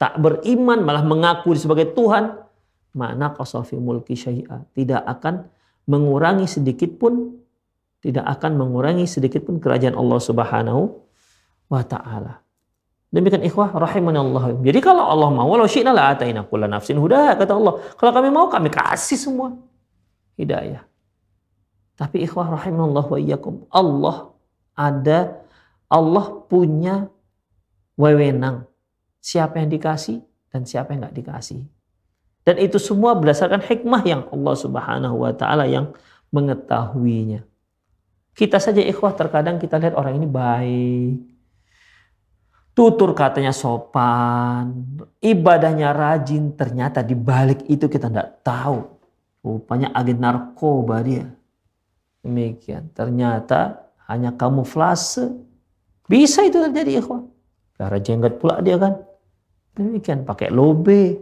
[0.00, 2.40] Tak beriman malah mengaku sebagai Tuhan
[2.96, 5.44] mana qasafi mulki syai'a tidak akan
[5.84, 7.36] mengurangi sedikit pun
[8.00, 10.82] tidak akan mengurangi sedikit pun kerajaan Allah Subhanahu
[11.68, 12.40] wa taala.
[13.12, 14.64] Demikian ikhwah rahimanallah.
[14.64, 17.82] Jadi kalau Allah mau walau syi'na la ataina kullu nafsin huda kata Allah.
[18.00, 19.52] Kalau kami mau kami kasih semua
[20.40, 20.80] hidayah.
[21.98, 23.68] Tapi ikhwah rahimanallah wa iyyakum.
[23.68, 24.32] Allah
[24.72, 25.44] ada
[25.92, 27.10] Allah punya
[27.98, 28.69] wewenang
[29.20, 31.62] siapa yang dikasih dan siapa yang nggak dikasih.
[32.42, 35.92] Dan itu semua berdasarkan hikmah yang Allah Subhanahu wa taala yang
[36.32, 37.44] mengetahuinya.
[38.32, 41.16] Kita saja ikhwah terkadang kita lihat orang ini baik.
[42.72, 44.72] Tutur katanya sopan,
[45.20, 48.88] ibadahnya rajin, ternyata di balik itu kita tidak tahu.
[49.44, 51.28] Rupanya agen narkoba dia.
[52.24, 52.88] Demikian.
[52.96, 55.28] Ternyata hanya kamuflase.
[56.08, 57.26] Bisa itu terjadi ikhwah.
[57.76, 59.09] Darah jenggot pula dia kan.
[59.80, 61.18] Demikian pakai lobe,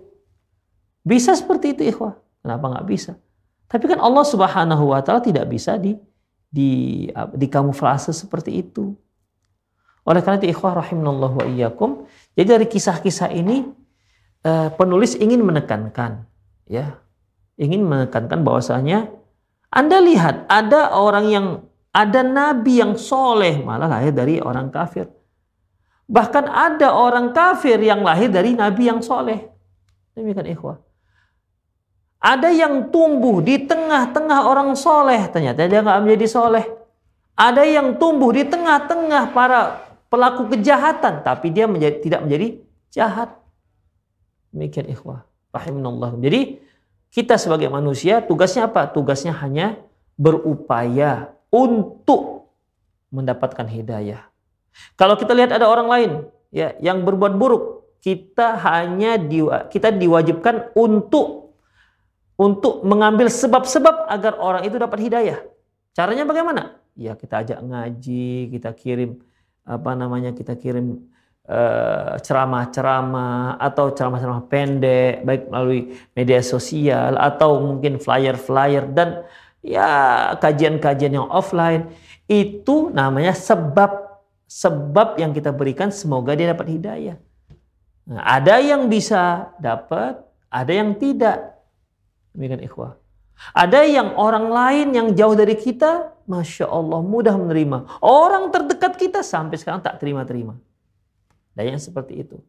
[1.06, 2.18] bisa seperti itu ikhwah.
[2.42, 3.14] Kenapa nggak bisa?
[3.68, 5.94] Tapi kan Allah Subhanahu wa taala tidak bisa di
[6.48, 7.04] di
[7.36, 8.96] di kamuflase seperti itu.
[10.08, 13.68] Oleh karena itu ikhwah rahimanallah wa iyyakum, jadi dari kisah-kisah ini
[14.40, 16.24] eh, penulis ingin menekankan
[16.64, 16.96] ya,
[17.60, 19.12] ingin menekankan bahwasanya
[19.68, 21.46] Anda lihat ada orang yang
[21.92, 25.17] ada nabi yang soleh malah lahir dari orang kafir.
[26.08, 29.44] Bahkan ada orang kafir yang lahir dari nabi yang soleh.
[30.16, 30.80] Demikian ikhwah.
[32.18, 36.66] Ada yang tumbuh di tengah-tengah orang soleh, ternyata dia nggak menjadi soleh.
[37.38, 42.46] Ada yang tumbuh di tengah-tengah para pelaku kejahatan, tapi dia menjadi, tidak menjadi
[42.90, 43.30] jahat.
[44.50, 45.28] Demikian ikhwah.
[45.54, 46.18] Rahimullah.
[46.18, 46.58] Jadi
[47.08, 48.90] kita sebagai manusia tugasnya apa?
[48.90, 49.80] Tugasnya hanya
[50.18, 52.52] berupaya untuk
[53.08, 54.27] mendapatkan hidayah.
[54.94, 56.10] Kalau kita lihat ada orang lain
[56.54, 61.58] ya yang berbuat buruk, kita hanya di, kita diwajibkan untuk
[62.38, 65.38] untuk mengambil sebab-sebab agar orang itu dapat hidayah.
[65.90, 66.78] Caranya bagaimana?
[66.94, 69.18] Ya kita ajak ngaji, kita kirim
[69.66, 70.30] apa namanya?
[70.30, 71.02] Kita kirim
[71.50, 79.26] eh, ceramah-ceramah atau ceramah-ceramah pendek baik melalui media sosial atau mungkin flyer-flyer dan
[79.58, 79.90] ya
[80.38, 81.90] kajian-kajian yang offline
[82.30, 84.07] itu namanya sebab
[84.48, 87.16] sebab yang kita berikan semoga dia dapat hidayah.
[88.08, 90.16] Nah, ada yang bisa dapat,
[90.48, 91.60] ada yang tidak.
[92.32, 92.96] Demikian ikhwah.
[93.52, 98.00] Ada yang orang lain yang jauh dari kita, Masya Allah mudah menerima.
[98.00, 100.56] Orang terdekat kita sampai sekarang tak terima-terima.
[101.52, 102.40] Dan yang seperti itu.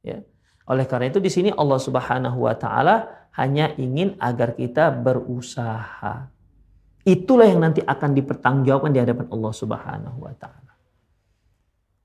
[0.00, 0.22] Ya.
[0.70, 6.30] Oleh karena itu di sini Allah Subhanahu wa taala hanya ingin agar kita berusaha.
[7.02, 10.69] Itulah yang nanti akan dipertanggungjawabkan di hadapan Allah Subhanahu wa taala.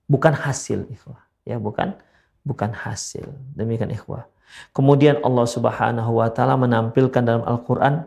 [0.06, 1.98] Bukan hasil ikhwah, ya bukan
[2.46, 3.26] bukan hasil.
[3.58, 4.30] Demikian ikhwah.
[4.72, 8.06] Kemudian Allah Subhanahu wa taala menampilkan dalam Al-Qur'an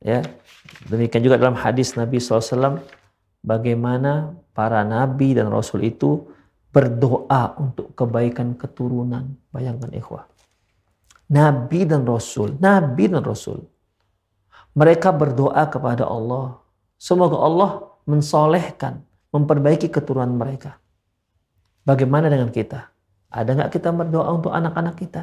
[0.00, 0.24] ya.
[0.88, 2.80] Demikian juga dalam hadis Nabi SAW
[3.44, 6.32] bagaimana para nabi dan rasul itu
[6.72, 9.36] berdoa untuk kebaikan keturunan.
[9.52, 10.24] Bayangkan ikhwah.
[11.32, 13.64] Nabi dan rasul, nabi dan rasul.
[14.72, 16.60] Mereka berdoa kepada Allah.
[16.96, 17.70] Semoga Allah
[18.08, 20.81] mensolehkan, memperbaiki keturunan mereka.
[21.82, 22.90] Bagaimana dengan kita?
[23.32, 25.22] Ada nggak kita berdoa untuk anak-anak kita?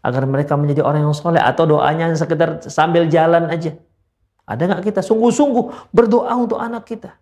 [0.00, 3.76] agar mereka menjadi orang yang soleh atau doanya sekedar sambil jalan aja.
[4.48, 7.14] Ada nggak kita sungguh-sungguh berdoa untuk anak kita?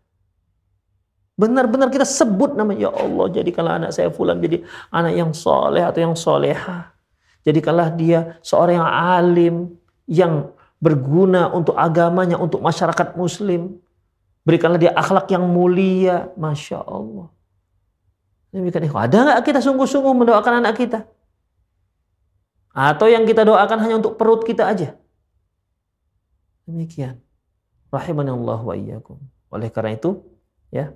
[1.38, 6.00] Benar-benar kita sebut nama ya Allah jadikanlah anak saya fulan jadi anak yang soleh atau
[6.02, 6.90] yang soleha.
[7.46, 9.54] Jadikanlah dia seorang yang alim
[10.09, 10.32] yang
[10.82, 13.78] berguna untuk agamanya, untuk masyarakat muslim.
[14.42, 16.30] Berikanlah dia akhlak yang mulia.
[16.34, 17.30] Masya Allah.
[18.49, 21.05] Demikian Ada nggak kita sungguh-sungguh mendoakan anak kita?
[22.72, 24.94] Atau yang kita doakan hanya untuk perut kita aja.
[26.64, 27.20] Demikian.
[27.88, 29.18] Rahimanallah wa iyyakum.
[29.49, 30.20] Oleh karena itu,
[30.68, 30.92] ya,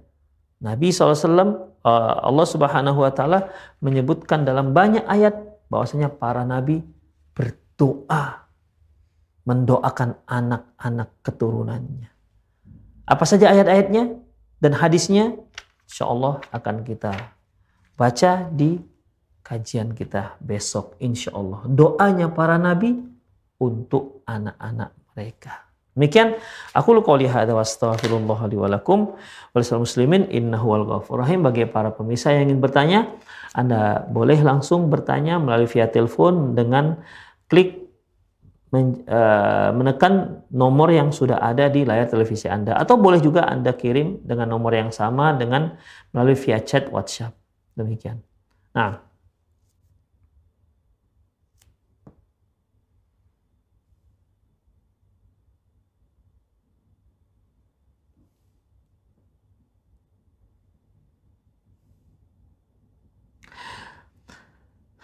[0.61, 3.51] Nabi SAW, uh, Allah Subhanahu wa taala
[3.83, 5.35] menyebutkan dalam banyak ayat
[5.73, 6.85] bahwasanya para nabi
[7.35, 8.47] berdoa
[9.43, 12.11] mendoakan anak-anak keturunannya.
[13.09, 14.15] Apa saja ayat-ayatnya
[14.63, 15.35] dan hadisnya?
[15.91, 17.11] Insya Allah akan kita
[17.97, 18.79] baca di
[19.43, 21.67] kajian kita besok insya Allah.
[21.67, 22.97] Doanya para nabi
[23.61, 25.73] untuk anak-anak mereka.
[25.93, 26.41] Demikian
[26.73, 28.81] aku lu qouli hadza wa astaghfirullah li wa
[29.77, 33.13] muslimin innahu wal ghafur rahim bagi para pemirsa yang ingin bertanya
[33.53, 36.97] Anda boleh langsung bertanya melalui via telepon dengan
[37.45, 37.93] klik
[38.73, 44.25] uh, menekan nomor yang sudah ada di layar televisi Anda atau boleh juga Anda kirim
[44.25, 45.77] dengan nomor yang sama dengan
[46.17, 47.42] melalui via chat WhatsApp.
[47.77, 48.21] Demikian.
[48.77, 49.01] Nah,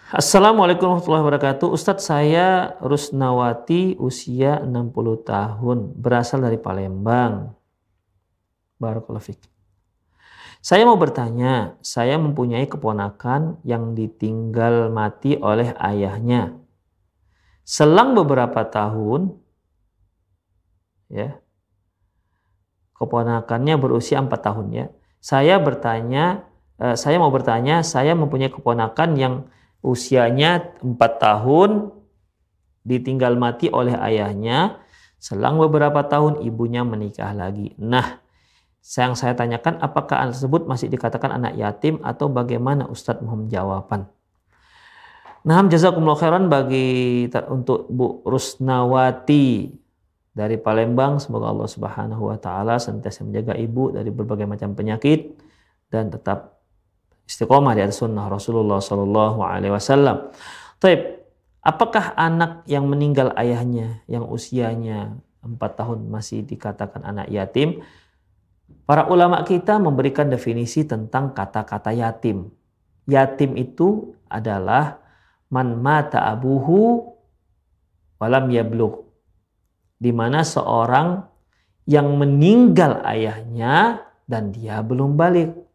[0.09, 1.69] Assalamualaikum warahmatullahi wabarakatuh.
[1.69, 4.89] Ustadz saya Rusnawati usia 60
[5.21, 7.53] tahun berasal dari Palembang.
[8.81, 9.21] Barakallahu
[10.59, 16.59] Saya mau bertanya, saya mempunyai keponakan yang ditinggal mati oleh ayahnya.
[17.63, 19.39] Selang beberapa tahun,
[21.07, 21.39] ya,
[22.99, 24.85] keponakannya berusia 4 tahun ya.
[25.23, 26.43] Saya bertanya,
[26.75, 29.35] eh, saya mau bertanya, saya mempunyai keponakan yang
[29.79, 31.95] usianya 4 tahun
[32.83, 34.79] ditinggal mati oleh ayahnya
[35.19, 38.23] selang beberapa tahun ibunya menikah lagi nah
[38.83, 44.09] yang saya tanyakan apakah anak tersebut masih dikatakan anak yatim atau bagaimana Ustadz mohon jawaban
[45.39, 49.71] Nah, jazakumullah khairan bagi untuk Bu Rusnawati
[50.35, 51.15] dari Palembang.
[51.15, 55.39] Semoga Allah Subhanahu wa taala senantiasa menjaga ibu dari berbagai macam penyakit
[55.87, 56.59] dan tetap
[57.23, 60.27] istiqomah di atas sunnah Rasulullah Sallallahu Alaihi Wasallam.
[60.75, 61.23] Taib,
[61.63, 67.79] apakah anak yang meninggal ayahnya yang usianya empat tahun masih dikatakan anak yatim?
[68.89, 72.49] Para ulama kita memberikan definisi tentang kata-kata yatim.
[73.05, 75.01] Yatim itu adalah
[75.53, 77.05] man mata abuhu
[78.17, 79.05] walam yablugh.
[79.99, 81.21] Di mana seorang
[81.85, 85.69] yang meninggal ayahnya dan dia belum balik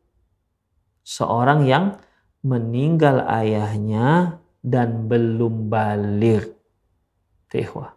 [1.04, 2.00] seorang yang
[2.40, 6.56] meninggal ayahnya dan belum balik.
[7.52, 7.94] Tehwa.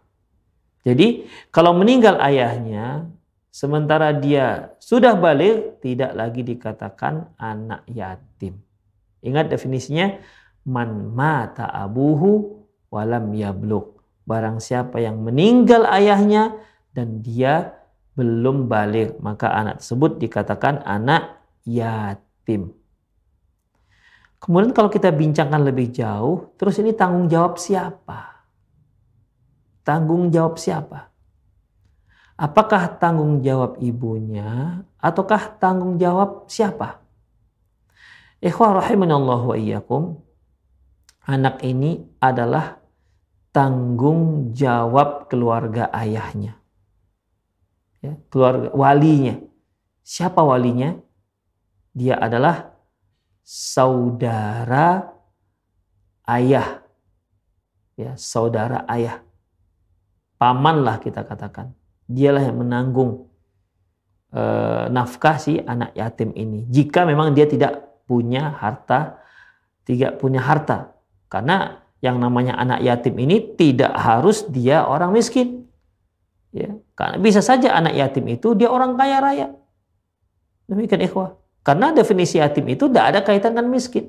[0.86, 3.10] Jadi kalau meninggal ayahnya
[3.58, 8.62] sementara dia sudah balik tidak lagi dikatakan anak yatim.
[9.18, 10.14] Ingat definisinya
[10.62, 12.62] man mata abuhu
[12.94, 13.98] walam yabluk.
[14.22, 16.54] Barang siapa yang meninggal ayahnya
[16.94, 17.74] dan dia
[18.14, 22.78] belum balik maka anak tersebut dikatakan anak yatim.
[24.38, 28.46] Kemudian kalau kita bincangkan lebih jauh, terus ini tanggung jawab siapa?
[29.82, 31.07] Tanggung jawab siapa?
[32.38, 37.02] Apakah tanggung jawab ibunya ataukah tanggung jawab siapa?
[38.38, 40.22] Ikhwah rahimanallah wa iyyakum.
[41.26, 42.78] Anak ini adalah
[43.50, 46.62] tanggung jawab keluarga ayahnya.
[47.98, 49.34] Ya, keluarga walinya.
[50.06, 50.94] Siapa walinya?
[51.90, 52.70] Dia adalah
[53.42, 55.10] saudara
[56.30, 56.86] ayah.
[57.98, 59.26] Ya, saudara ayah.
[60.38, 61.74] Paman lah kita katakan.
[62.08, 63.28] Dialah yang menanggung
[64.32, 64.42] e,
[64.88, 66.64] nafkah si anak yatim ini.
[66.72, 69.20] Jika memang dia tidak punya harta,
[69.84, 70.96] tidak punya harta.
[71.28, 75.68] Karena yang namanya anak yatim ini tidak harus dia orang miskin.
[76.48, 79.48] Ya, karena bisa saja anak yatim itu dia orang kaya raya.
[80.64, 81.36] Demikian ikhwah.
[81.60, 84.08] Karena definisi yatim itu tidak ada kaitan dengan miskin.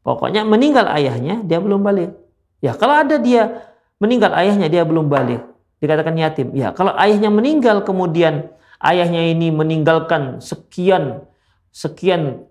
[0.00, 2.16] Pokoknya meninggal ayahnya, dia belum balik.
[2.64, 3.68] Ya kalau ada dia
[4.00, 5.44] meninggal ayahnya, dia belum balik.
[5.80, 6.52] Dikatakan yatim.
[6.52, 8.52] Ya kalau ayahnya meninggal, kemudian
[8.84, 11.24] ayahnya ini meninggalkan sekian
[11.72, 12.44] sekian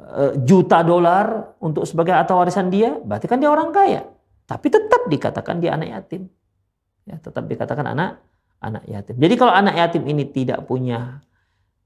[0.00, 4.08] uh, juta dolar untuk sebagai atau warisan dia, berarti kan dia orang kaya.
[4.48, 6.26] Tapi tetap dikatakan dia anak yatim.
[7.04, 8.24] Ya, tetap dikatakan anak
[8.64, 9.16] anak yatim.
[9.20, 11.20] Jadi kalau anak yatim ini tidak punya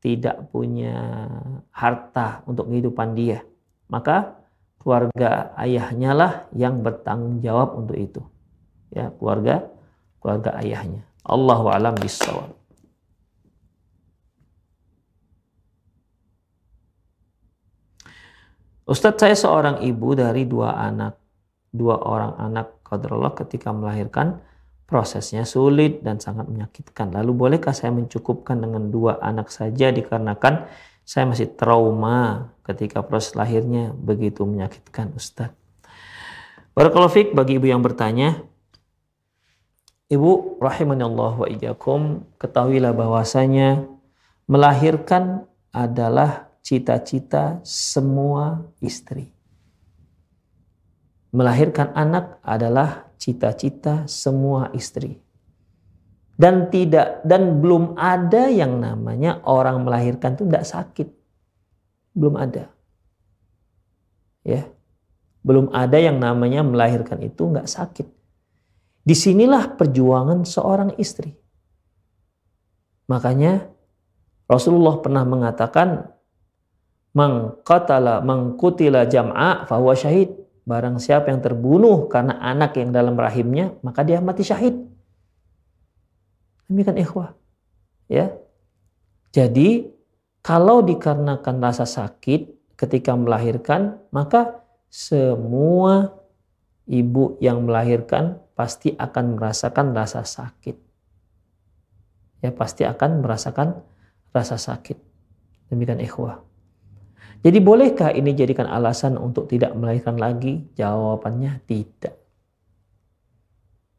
[0.05, 1.27] tidak punya
[1.73, 3.41] harta untuk kehidupan dia,
[3.89, 4.37] maka
[4.79, 8.21] keluarga ayahnya lah yang bertanggung jawab untuk itu.
[8.93, 9.74] Ya, keluarga
[10.25, 11.05] keluarga ayahnya.
[11.29, 12.57] Allahu alam bisawab.
[18.89, 21.21] Ustadz saya seorang ibu dari dua anak.
[21.69, 24.41] Dua orang anak kadrallah ketika melahirkan
[24.89, 27.13] prosesnya sulit dan sangat menyakitkan.
[27.13, 30.65] Lalu bolehkah saya mencukupkan dengan dua anak saja dikarenakan
[31.05, 35.53] saya masih trauma ketika proses lahirnya begitu menyakitkan Ustadz.
[36.73, 38.41] Barakallahu bagi ibu yang bertanya,
[40.13, 43.89] Ibu Allah wa iyyakum, ketahuilah bahwasanya
[44.45, 49.33] melahirkan adalah cita-cita semua istri.
[51.33, 55.19] Melahirkan anak adalah cita-cita semua istri.
[56.35, 61.09] Dan tidak dan belum ada yang namanya orang melahirkan itu tidak sakit.
[62.13, 62.71] Belum ada.
[64.43, 64.67] Ya.
[65.47, 68.09] Belum ada yang namanya melahirkan itu nggak sakit.
[69.05, 71.37] Di sinilah perjuangan seorang istri.
[73.05, 73.69] Makanya
[74.49, 76.09] Rasulullah pernah mengatakan
[77.13, 80.33] mengqatala mengkutila jam'a fahuwa syahid.
[80.65, 84.73] Barang siapa yang terbunuh karena anak yang dalam rahimnya, maka dia mati syahid.
[86.65, 87.37] Demikian ikhwah.
[88.09, 88.33] Ya.
[89.37, 89.93] Jadi
[90.41, 96.17] kalau dikarenakan rasa sakit ketika melahirkan, maka semua
[96.89, 100.77] ibu yang melahirkan pasti akan merasakan rasa sakit.
[102.41, 103.83] Ya, pasti akan merasakan
[104.31, 104.99] rasa sakit.
[105.71, 106.43] Demikian ikhwah.
[107.45, 110.65] Jadi bolehkah ini jadikan alasan untuk tidak melahirkan lagi?
[110.81, 112.17] Jawabannya tidak.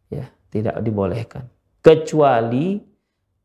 [0.10, 1.45] Ya, tidak dibolehkan.
[1.86, 2.82] Kecuali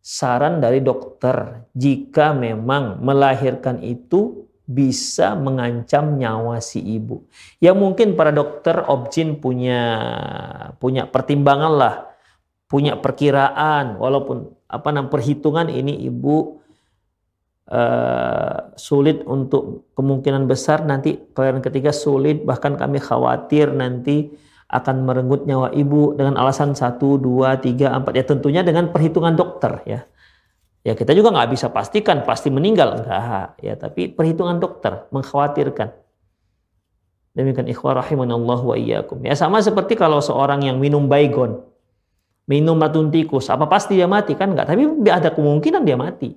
[0.01, 7.27] saran dari dokter jika memang melahirkan itu bisa mengancam nyawa si ibu.
[7.59, 9.83] Ya mungkin para dokter objin punya
[10.79, 11.95] punya pertimbangan lah,
[12.71, 13.99] punya perkiraan.
[13.99, 16.63] Walaupun apa namanya perhitungan ini ibu
[17.67, 22.47] uh, sulit untuk kemungkinan besar nanti kelahiran ketiga sulit.
[22.47, 24.31] Bahkan kami khawatir nanti
[24.71, 28.15] akan merenggut nyawa ibu dengan alasan satu dua tiga empat.
[28.15, 30.07] Ya tentunya dengan perhitungan dokter ya
[30.85, 35.93] ya kita juga nggak bisa pastikan pasti meninggal enggak ya tapi perhitungan dokter mengkhawatirkan
[37.37, 41.63] demikian ikhwah rahimanallah wa iyyakum ya sama seperti kalau seorang yang minum baygon
[42.49, 46.35] minum racun tikus apa pasti dia mati kan enggak tapi ada kemungkinan dia mati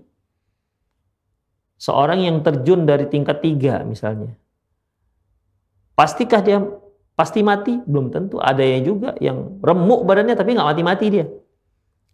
[1.83, 4.31] seorang yang terjun dari tingkat tiga misalnya.
[5.93, 6.63] Pastikah dia
[7.13, 7.75] pasti mati?
[7.83, 8.39] Belum tentu.
[8.39, 11.27] Ada yang juga yang remuk badannya tapi nggak mati-mati dia.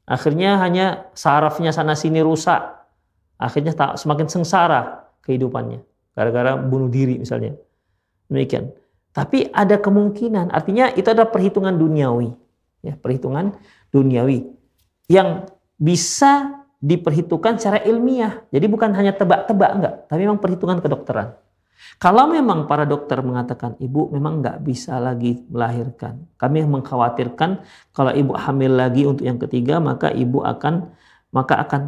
[0.09, 2.57] Akhirnya hanya sarafnya sana sini rusak.
[3.37, 5.85] Akhirnya tak semakin sengsara kehidupannya.
[6.17, 7.53] Gara-gara bunuh diri misalnya.
[8.25, 8.73] Demikian.
[9.13, 12.29] Tapi ada kemungkinan, artinya itu adalah perhitungan duniawi.
[12.81, 13.53] Ya, perhitungan
[13.93, 14.49] duniawi.
[15.09, 18.45] Yang bisa diperhitungkan secara ilmiah.
[18.49, 21.35] Jadi bukan hanya tebak-tebak enggak, tapi memang perhitungan kedokteran.
[21.99, 27.63] Kalau memang para dokter mengatakan ibu memang nggak bisa lagi melahirkan, kami mengkhawatirkan
[27.95, 30.91] kalau ibu hamil lagi untuk yang ketiga maka ibu akan
[31.31, 31.81] maka akan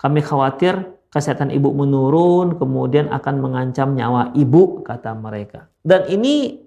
[0.00, 0.76] kami khawatir
[1.10, 5.68] kesehatan ibu menurun kemudian akan mengancam nyawa ibu kata mereka.
[5.80, 6.60] Dan ini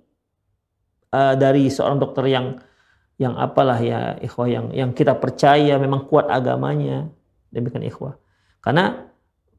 [1.13, 2.57] uh, dari seorang dokter yang
[3.21, 7.07] yang apalah ya ikhwah yang yang kita percaya memang kuat agamanya
[7.53, 8.17] demikian ikhwah.
[8.59, 9.12] Karena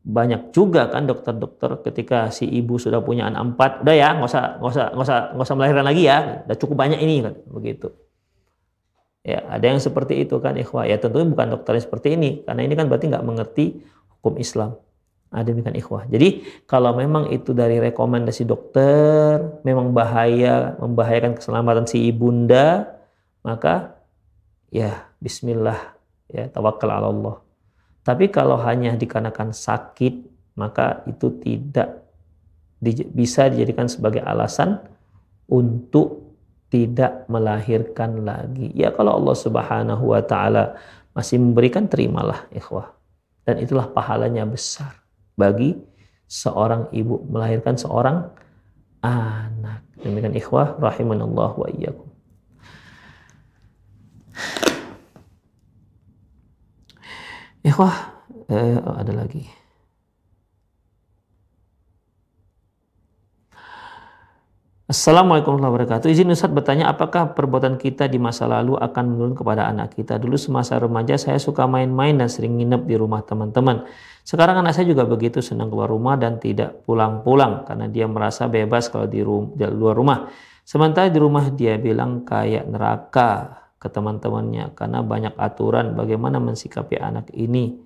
[0.04, 4.44] banyak juga kan dokter-dokter ketika si ibu sudah punya anak empat, udah ya nggak usah
[4.60, 7.88] nggak usah nggak usah nggak usah melahirkan lagi ya, udah cukup banyak ini kan begitu.
[9.24, 10.84] Ya ada yang seperti itu kan ikhwah.
[10.84, 13.80] Ya tentunya bukan dokter yang seperti ini, karena ini kan berarti nggak mengerti
[14.20, 14.76] hukum Islam.
[15.32, 16.04] Ada demikian ikhwah.
[16.06, 22.92] Jadi kalau memang itu dari rekomendasi dokter, memang bahaya, membahayakan keselamatan si ibunda,
[23.40, 23.96] maka
[24.68, 25.96] ya Bismillah,
[26.28, 27.43] ya tawakal Allah.
[28.04, 30.14] Tapi kalau hanya dikarenakan sakit,
[30.60, 32.04] maka itu tidak
[33.16, 34.76] bisa dijadikan sebagai alasan
[35.48, 36.36] untuk
[36.68, 38.68] tidak melahirkan lagi.
[38.76, 40.76] Ya kalau Allah Subhanahu wa taala
[41.16, 42.92] masih memberikan terimalah ikhwah.
[43.44, 45.00] Dan itulah pahalanya besar
[45.36, 45.76] bagi
[46.28, 48.28] seorang ibu melahirkan seorang
[49.04, 49.84] anak.
[50.00, 52.08] Demikian ikhwah rahimanallah wa iyyakum.
[57.64, 57.96] Ikhwah,
[58.52, 59.48] eh, oh, ada lagi.
[64.84, 66.12] Assalamualaikum warahmatullahi wabarakatuh.
[66.12, 70.20] Izin Ustaz bertanya, apakah perbuatan kita di masa lalu akan menurun kepada anak kita?
[70.20, 73.88] Dulu semasa remaja saya suka main-main dan sering nginep di rumah teman-teman.
[74.28, 78.92] Sekarang anak saya juga begitu senang keluar rumah dan tidak pulang-pulang karena dia merasa bebas
[78.92, 80.28] kalau di, rum di luar rumah.
[80.68, 87.28] Sementara di rumah dia bilang kayak neraka ke teman-temannya karena banyak aturan bagaimana mensikapi anak
[87.36, 87.76] ini.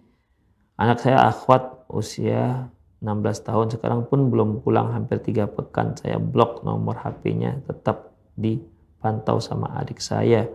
[0.78, 2.70] Anak saya akhwat usia
[3.02, 5.98] 16 tahun sekarang pun belum pulang hampir tiga pekan.
[5.98, 10.46] Saya blok nomor HP-nya tetap dipantau sama adik saya.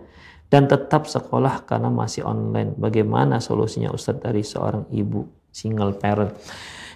[0.54, 2.78] dan tetap sekolah karena masih online.
[2.78, 6.30] Bagaimana solusinya Ustadz dari seorang ibu single parent?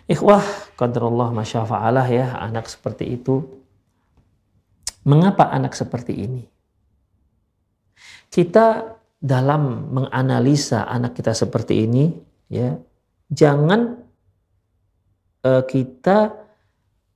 [0.05, 0.45] Ikhwah,
[0.77, 3.41] qadarullah masyafa'alah ya, anak seperti itu.
[5.09, 6.45] Mengapa anak seperti ini?
[8.37, 12.13] Kita dalam menganalisa anak kita seperti ini,
[12.53, 12.77] ya,
[13.33, 13.97] jangan
[15.41, 16.37] uh, kita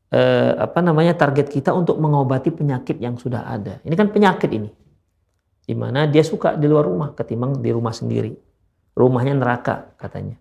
[0.09, 3.77] uh, apa namanya target kita untuk mengobati penyakit yang sudah ada.
[3.85, 4.73] Ini kan penyakit ini
[5.61, 8.33] di mana dia suka di luar rumah ketimbang di rumah sendiri.
[8.97, 10.35] Rumahnya neraka katanya.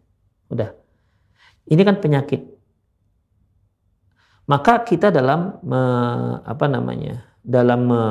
[0.50, 0.74] Udah.
[1.70, 2.42] Ini kan penyakit.
[4.50, 5.82] Maka kita dalam me,
[6.42, 7.22] apa namanya?
[7.46, 8.02] Dalam me,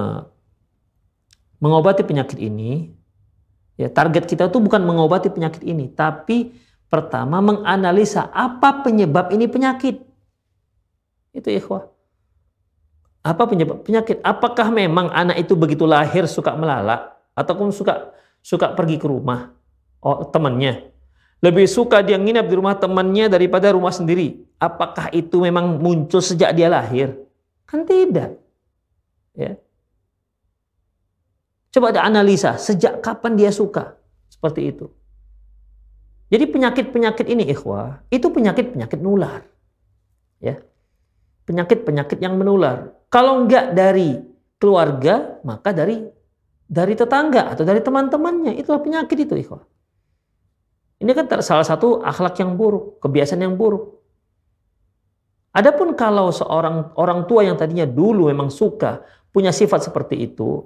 [1.60, 3.00] mengobati penyakit ini
[3.80, 6.52] ya target kita itu bukan mengobati penyakit ini, tapi
[6.92, 10.04] pertama menganalisa apa penyebab ini penyakit.
[11.32, 11.88] Itu ikhwah.
[13.24, 14.20] Apa penyebab penyakit?
[14.20, 18.12] Apakah memang anak itu begitu lahir suka melalak ataupun suka
[18.44, 19.56] suka pergi ke rumah
[20.04, 20.92] oh, temannya?
[21.40, 24.44] Lebih suka dia nginap di rumah temannya daripada rumah sendiri.
[24.60, 27.16] Apakah itu memang muncul sejak dia lahir?
[27.64, 28.36] Kan tidak.
[29.32, 29.56] Ya.
[31.70, 33.98] Coba ada analisa sejak kapan dia suka
[34.30, 34.90] seperti itu.
[36.30, 39.46] Jadi penyakit-penyakit ini ikhwah, itu penyakit-penyakit nular.
[40.42, 40.62] Ya
[41.50, 42.94] penyakit-penyakit yang menular.
[43.10, 44.22] Kalau enggak dari
[44.62, 46.06] keluarga, maka dari
[46.70, 48.54] dari tetangga atau dari teman-temannya.
[48.54, 49.66] Itulah penyakit itu, ikhwah.
[51.02, 53.98] Ini kan salah satu akhlak yang buruk, kebiasaan yang buruk.
[55.50, 59.02] Adapun kalau seorang orang tua yang tadinya dulu memang suka
[59.34, 60.62] punya sifat seperti itu,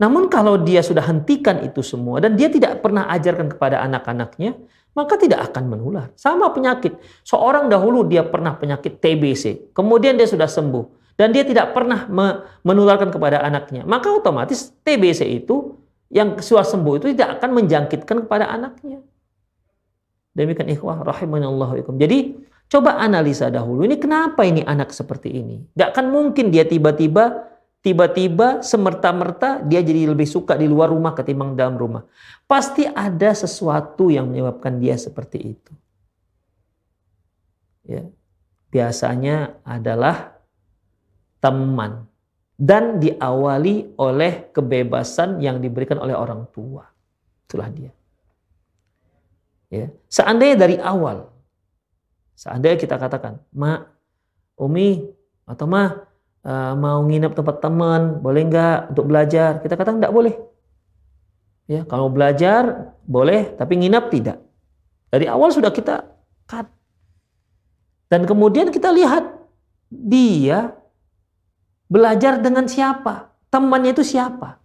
[0.00, 4.56] namun kalau dia sudah hentikan itu semua dan dia tidak pernah ajarkan kepada anak-anaknya,
[4.96, 6.08] maka tidak akan menular.
[6.16, 6.96] Sama penyakit.
[7.20, 12.08] Seorang dahulu dia pernah penyakit TBC, kemudian dia sudah sembuh dan dia tidak pernah
[12.64, 15.76] menularkan kepada anaknya, maka otomatis TBC itu
[16.08, 19.04] yang sudah sembuh itu tidak akan menjangkitkan kepada anaknya.
[20.32, 22.00] Demikian ikhwah rahimanallahu ikum.
[22.00, 22.40] Jadi
[22.72, 25.60] coba analisa dahulu ini kenapa ini anak seperti ini?
[25.76, 27.49] Gak akan mungkin dia tiba-tiba
[27.80, 32.04] tiba-tiba semerta-merta dia jadi lebih suka di luar rumah ketimbang dalam rumah.
[32.44, 35.72] Pasti ada sesuatu yang menyebabkan dia seperti itu.
[37.88, 38.04] Ya.
[38.70, 40.38] Biasanya adalah
[41.42, 42.06] teman
[42.60, 46.86] dan diawali oleh kebebasan yang diberikan oleh orang tua.
[47.48, 47.90] Itulah dia.
[49.72, 49.88] Ya.
[50.12, 51.32] Seandainya dari awal,
[52.36, 53.80] seandainya kita katakan, Ma,
[54.60, 55.08] Umi,
[55.48, 56.09] atau Ma,
[56.44, 59.60] uh, mau nginep tempat teman, boleh nggak untuk belajar?
[59.60, 60.34] Kita katakan nggak boleh.
[61.70, 64.42] Ya, kalau belajar boleh, tapi nginap tidak.
[65.10, 66.02] Dari awal sudah kita
[66.46, 66.66] cut.
[68.10, 69.22] Dan kemudian kita lihat
[69.90, 70.74] dia
[71.86, 74.58] belajar dengan siapa, temannya itu siapa.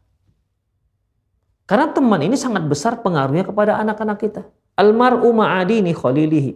[1.65, 4.41] Karena teman ini sangat besar pengaruhnya kepada anak-anak kita.
[4.77, 6.53] Almar'u ma'adini khalilihi.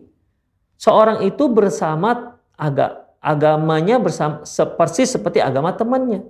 [0.77, 4.43] Seorang itu bersama agak agamanya bersama
[4.79, 6.23] persis seperti agama temannya.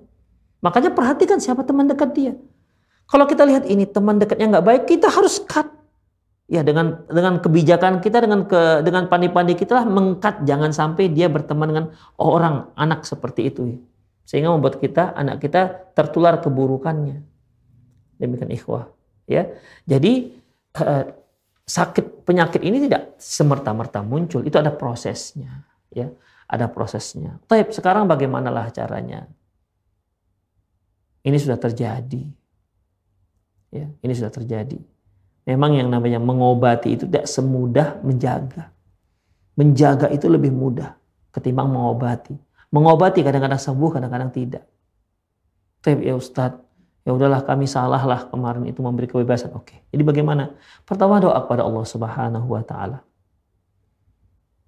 [0.60, 2.34] Makanya perhatikan siapa teman dekat dia.
[3.10, 5.66] Kalau kita lihat ini teman dekatnya nggak baik, kita harus cut.
[6.50, 11.30] Ya dengan dengan kebijakan kita dengan ke dengan pandai-pandai kita lah mengkat jangan sampai dia
[11.30, 11.86] berteman dengan
[12.18, 13.78] orang anak seperti itu
[14.30, 17.26] sehingga membuat kita anak kita tertular keburukannya
[18.22, 18.94] demikian ikhwah
[19.26, 19.50] ya
[19.90, 20.14] jadi
[20.78, 21.04] eh,
[21.66, 26.14] sakit penyakit ini tidak semerta-merta muncul itu ada prosesnya ya
[26.50, 27.38] ada prosesnya.
[27.46, 29.30] Tapi sekarang bagaimanalah caranya?
[31.22, 32.26] Ini sudah terjadi.
[33.70, 34.82] Ya, ini sudah terjadi.
[35.46, 38.74] Memang yang namanya mengobati itu tidak semudah menjaga.
[39.54, 40.98] Menjaga itu lebih mudah
[41.30, 42.34] ketimbang mengobati.
[42.74, 44.66] Mengobati kadang-kadang sembuh, kadang-kadang tidak.
[45.86, 46.66] Tapi ya Ustadz,
[47.06, 49.54] ya udahlah kami salah lah kemarin itu memberi kebebasan.
[49.54, 49.86] Oke.
[49.94, 50.50] Jadi bagaimana?
[50.82, 53.06] Pertama doa kepada Allah Subhanahu wa taala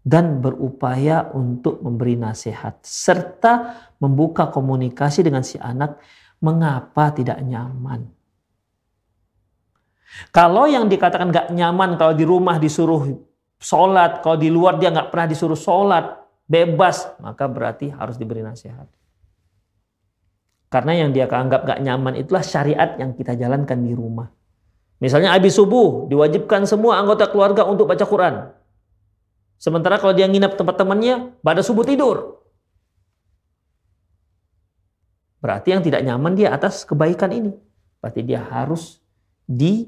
[0.02, 6.02] dan berupaya untuk memberi nasihat serta membuka komunikasi dengan si anak
[6.42, 8.10] mengapa tidak nyaman.
[10.34, 13.16] Kalau yang dikatakan gak nyaman kalau di rumah disuruh
[13.62, 16.18] sholat, kalau di luar dia gak pernah disuruh sholat,
[16.50, 18.90] bebas, maka berarti harus diberi nasihat.
[20.68, 24.28] Karena yang dia anggap gak nyaman itulah syariat yang kita jalankan di rumah.
[25.00, 28.61] Misalnya habis subuh diwajibkan semua anggota keluarga untuk baca Quran.
[29.62, 32.42] Sementara kalau dia nginap tempat temannya, pada subuh tidur.
[35.38, 37.54] Berarti yang tidak nyaman dia atas kebaikan ini.
[38.02, 38.98] Berarti dia harus
[39.46, 39.86] di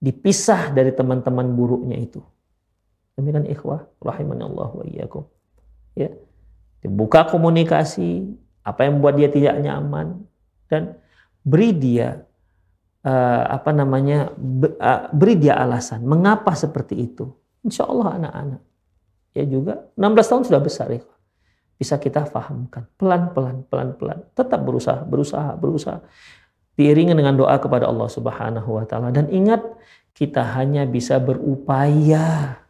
[0.00, 2.24] dipisah dari teman-teman buruknya itu.
[3.20, 5.28] Demikian ikhwah, rahimani Allah wa iyyakum.
[5.92, 6.16] Ya.
[6.80, 8.32] Dibuka komunikasi,
[8.64, 10.24] apa yang membuat dia tidak nyaman
[10.72, 10.96] dan
[11.44, 12.24] beri dia
[13.04, 17.28] uh, apa namanya be, uh, beri dia alasan mengapa seperti itu.
[17.60, 18.69] Insya Allah anak-anak
[19.36, 21.02] ya juga 16 tahun sudah besar ya.
[21.80, 25.98] Bisa kita fahamkan pelan-pelan pelan-pelan tetap berusaha berusaha berusaha.
[26.76, 29.12] Diiringi dengan doa kepada Allah Subhanahu wa taala.
[29.12, 29.64] Dan ingat
[30.12, 32.60] kita hanya bisa berupaya.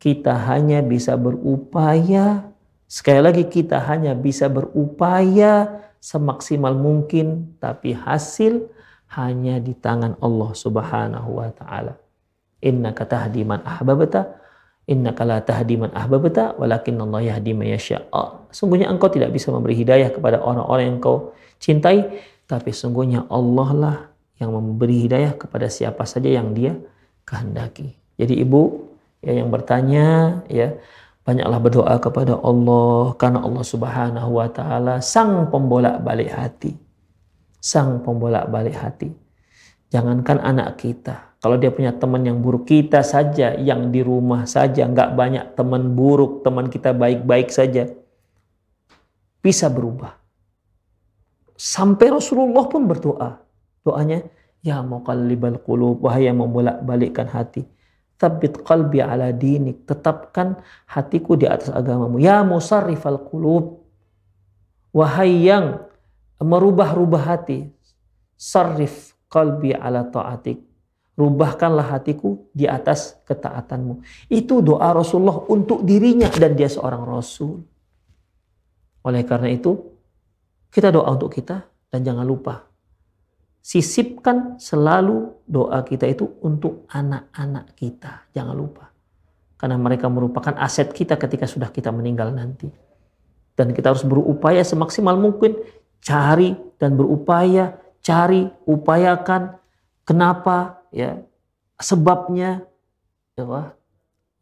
[0.00, 2.48] Kita hanya bisa berupaya.
[2.88, 8.66] Sekali lagi kita hanya bisa berupaya semaksimal mungkin tapi hasil
[9.12, 12.00] hanya di tangan Allah Subhanahu wa taala.
[12.64, 14.40] Innaka tahdi man ahbabta
[14.90, 18.02] innaka la tahdi man walakin Allah yahdi man yasha
[18.50, 21.30] sungguhnya engkau tidak bisa memberi hidayah kepada orang-orang yang kau
[21.62, 22.10] cintai
[22.50, 23.96] tapi sungguhnya Allah lah
[24.42, 26.74] yang memberi hidayah kepada siapa saja yang dia
[27.22, 28.90] kehendaki jadi ibu
[29.22, 30.74] ya yang bertanya ya
[31.30, 36.74] banyaklah berdoa kepada Allah karena Allah Subhanahu wa taala sang pembolak-balik hati.
[37.60, 39.12] Sang pembolak-balik hati.
[39.90, 44.86] Jangankan anak kita, kalau dia punya teman yang buruk, kita saja yang di rumah saja
[44.86, 47.90] nggak banyak teman buruk, teman kita baik-baik saja
[49.42, 50.14] bisa berubah.
[51.58, 53.42] Sampai Rasulullah pun berdoa.
[53.82, 54.22] Doanya,
[54.60, 57.64] Ya muqallibal qulub, wahai yang membolak-balikkan hati
[58.20, 59.88] Tabbit qalbi ala dinik.
[59.88, 62.20] Tetapkan hatiku di atas agamamu.
[62.20, 63.80] Ya musarrifal qulub.
[64.92, 65.88] Wahai yang
[66.36, 67.72] merubah-rubah hati.
[68.36, 70.58] Sarrif qalbi ala ta'atik.
[71.14, 74.00] Rubahkanlah hatiku di atas ketaatanmu.
[74.32, 77.60] Itu doa Rasulullah untuk dirinya dan dia seorang Rasul.
[79.04, 79.76] Oleh karena itu,
[80.72, 81.60] kita doa untuk kita
[81.92, 82.70] dan jangan lupa
[83.60, 88.32] sisipkan selalu doa kita itu untuk anak-anak kita.
[88.32, 88.88] Jangan lupa.
[89.60, 92.72] Karena mereka merupakan aset kita ketika sudah kita meninggal nanti.
[93.52, 95.60] Dan kita harus berupaya semaksimal mungkin
[96.00, 99.56] cari dan berupaya cari, upayakan
[100.04, 101.20] kenapa ya
[101.80, 102.64] sebabnya
[103.36, 103.44] ya,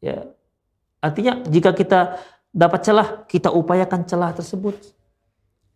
[0.03, 0.17] ya
[0.99, 2.19] artinya jika kita
[2.51, 4.75] dapat celah kita upayakan celah tersebut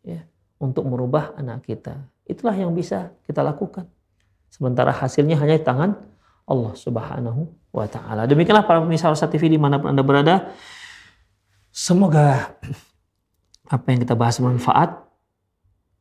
[0.03, 0.25] ya
[0.59, 3.85] untuk merubah anak kita Itulah yang bisa kita lakukan.
[4.47, 5.99] Sementara hasilnya hanya di tangan
[6.47, 8.29] Allah Subhanahu wa taala.
[8.31, 10.55] Demikianlah para pemirsa Rosa TV di mana pun Anda berada.
[11.73, 12.55] Semoga
[13.67, 15.02] apa yang kita bahas bermanfaat.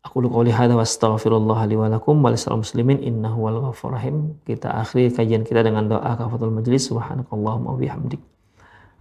[0.02, 4.34] Aku luka oleh hadha wa astaghfirullah li wa wa muslimin innahu wal rahim.
[4.49, 8.18] Kita akhiri kajian kita dengan doa kafatul majlis subhanakallahumma wa bihamdik.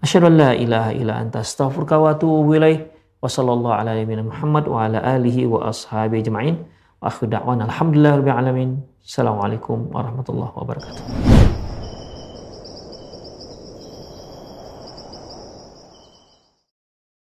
[0.04, 2.92] Asyhadu an la ilaha illa anta astaghfiruka wa atubu ilaik.
[3.16, 6.68] Wa sallallahu ala nabiyyina Muhammad wa ala alihi wa ashabihi ajma'in.
[7.00, 8.84] Akhir da'wan alhamdulillah alamin.
[9.00, 11.04] Assalamualaikum warahmatullahi wabarakatuh.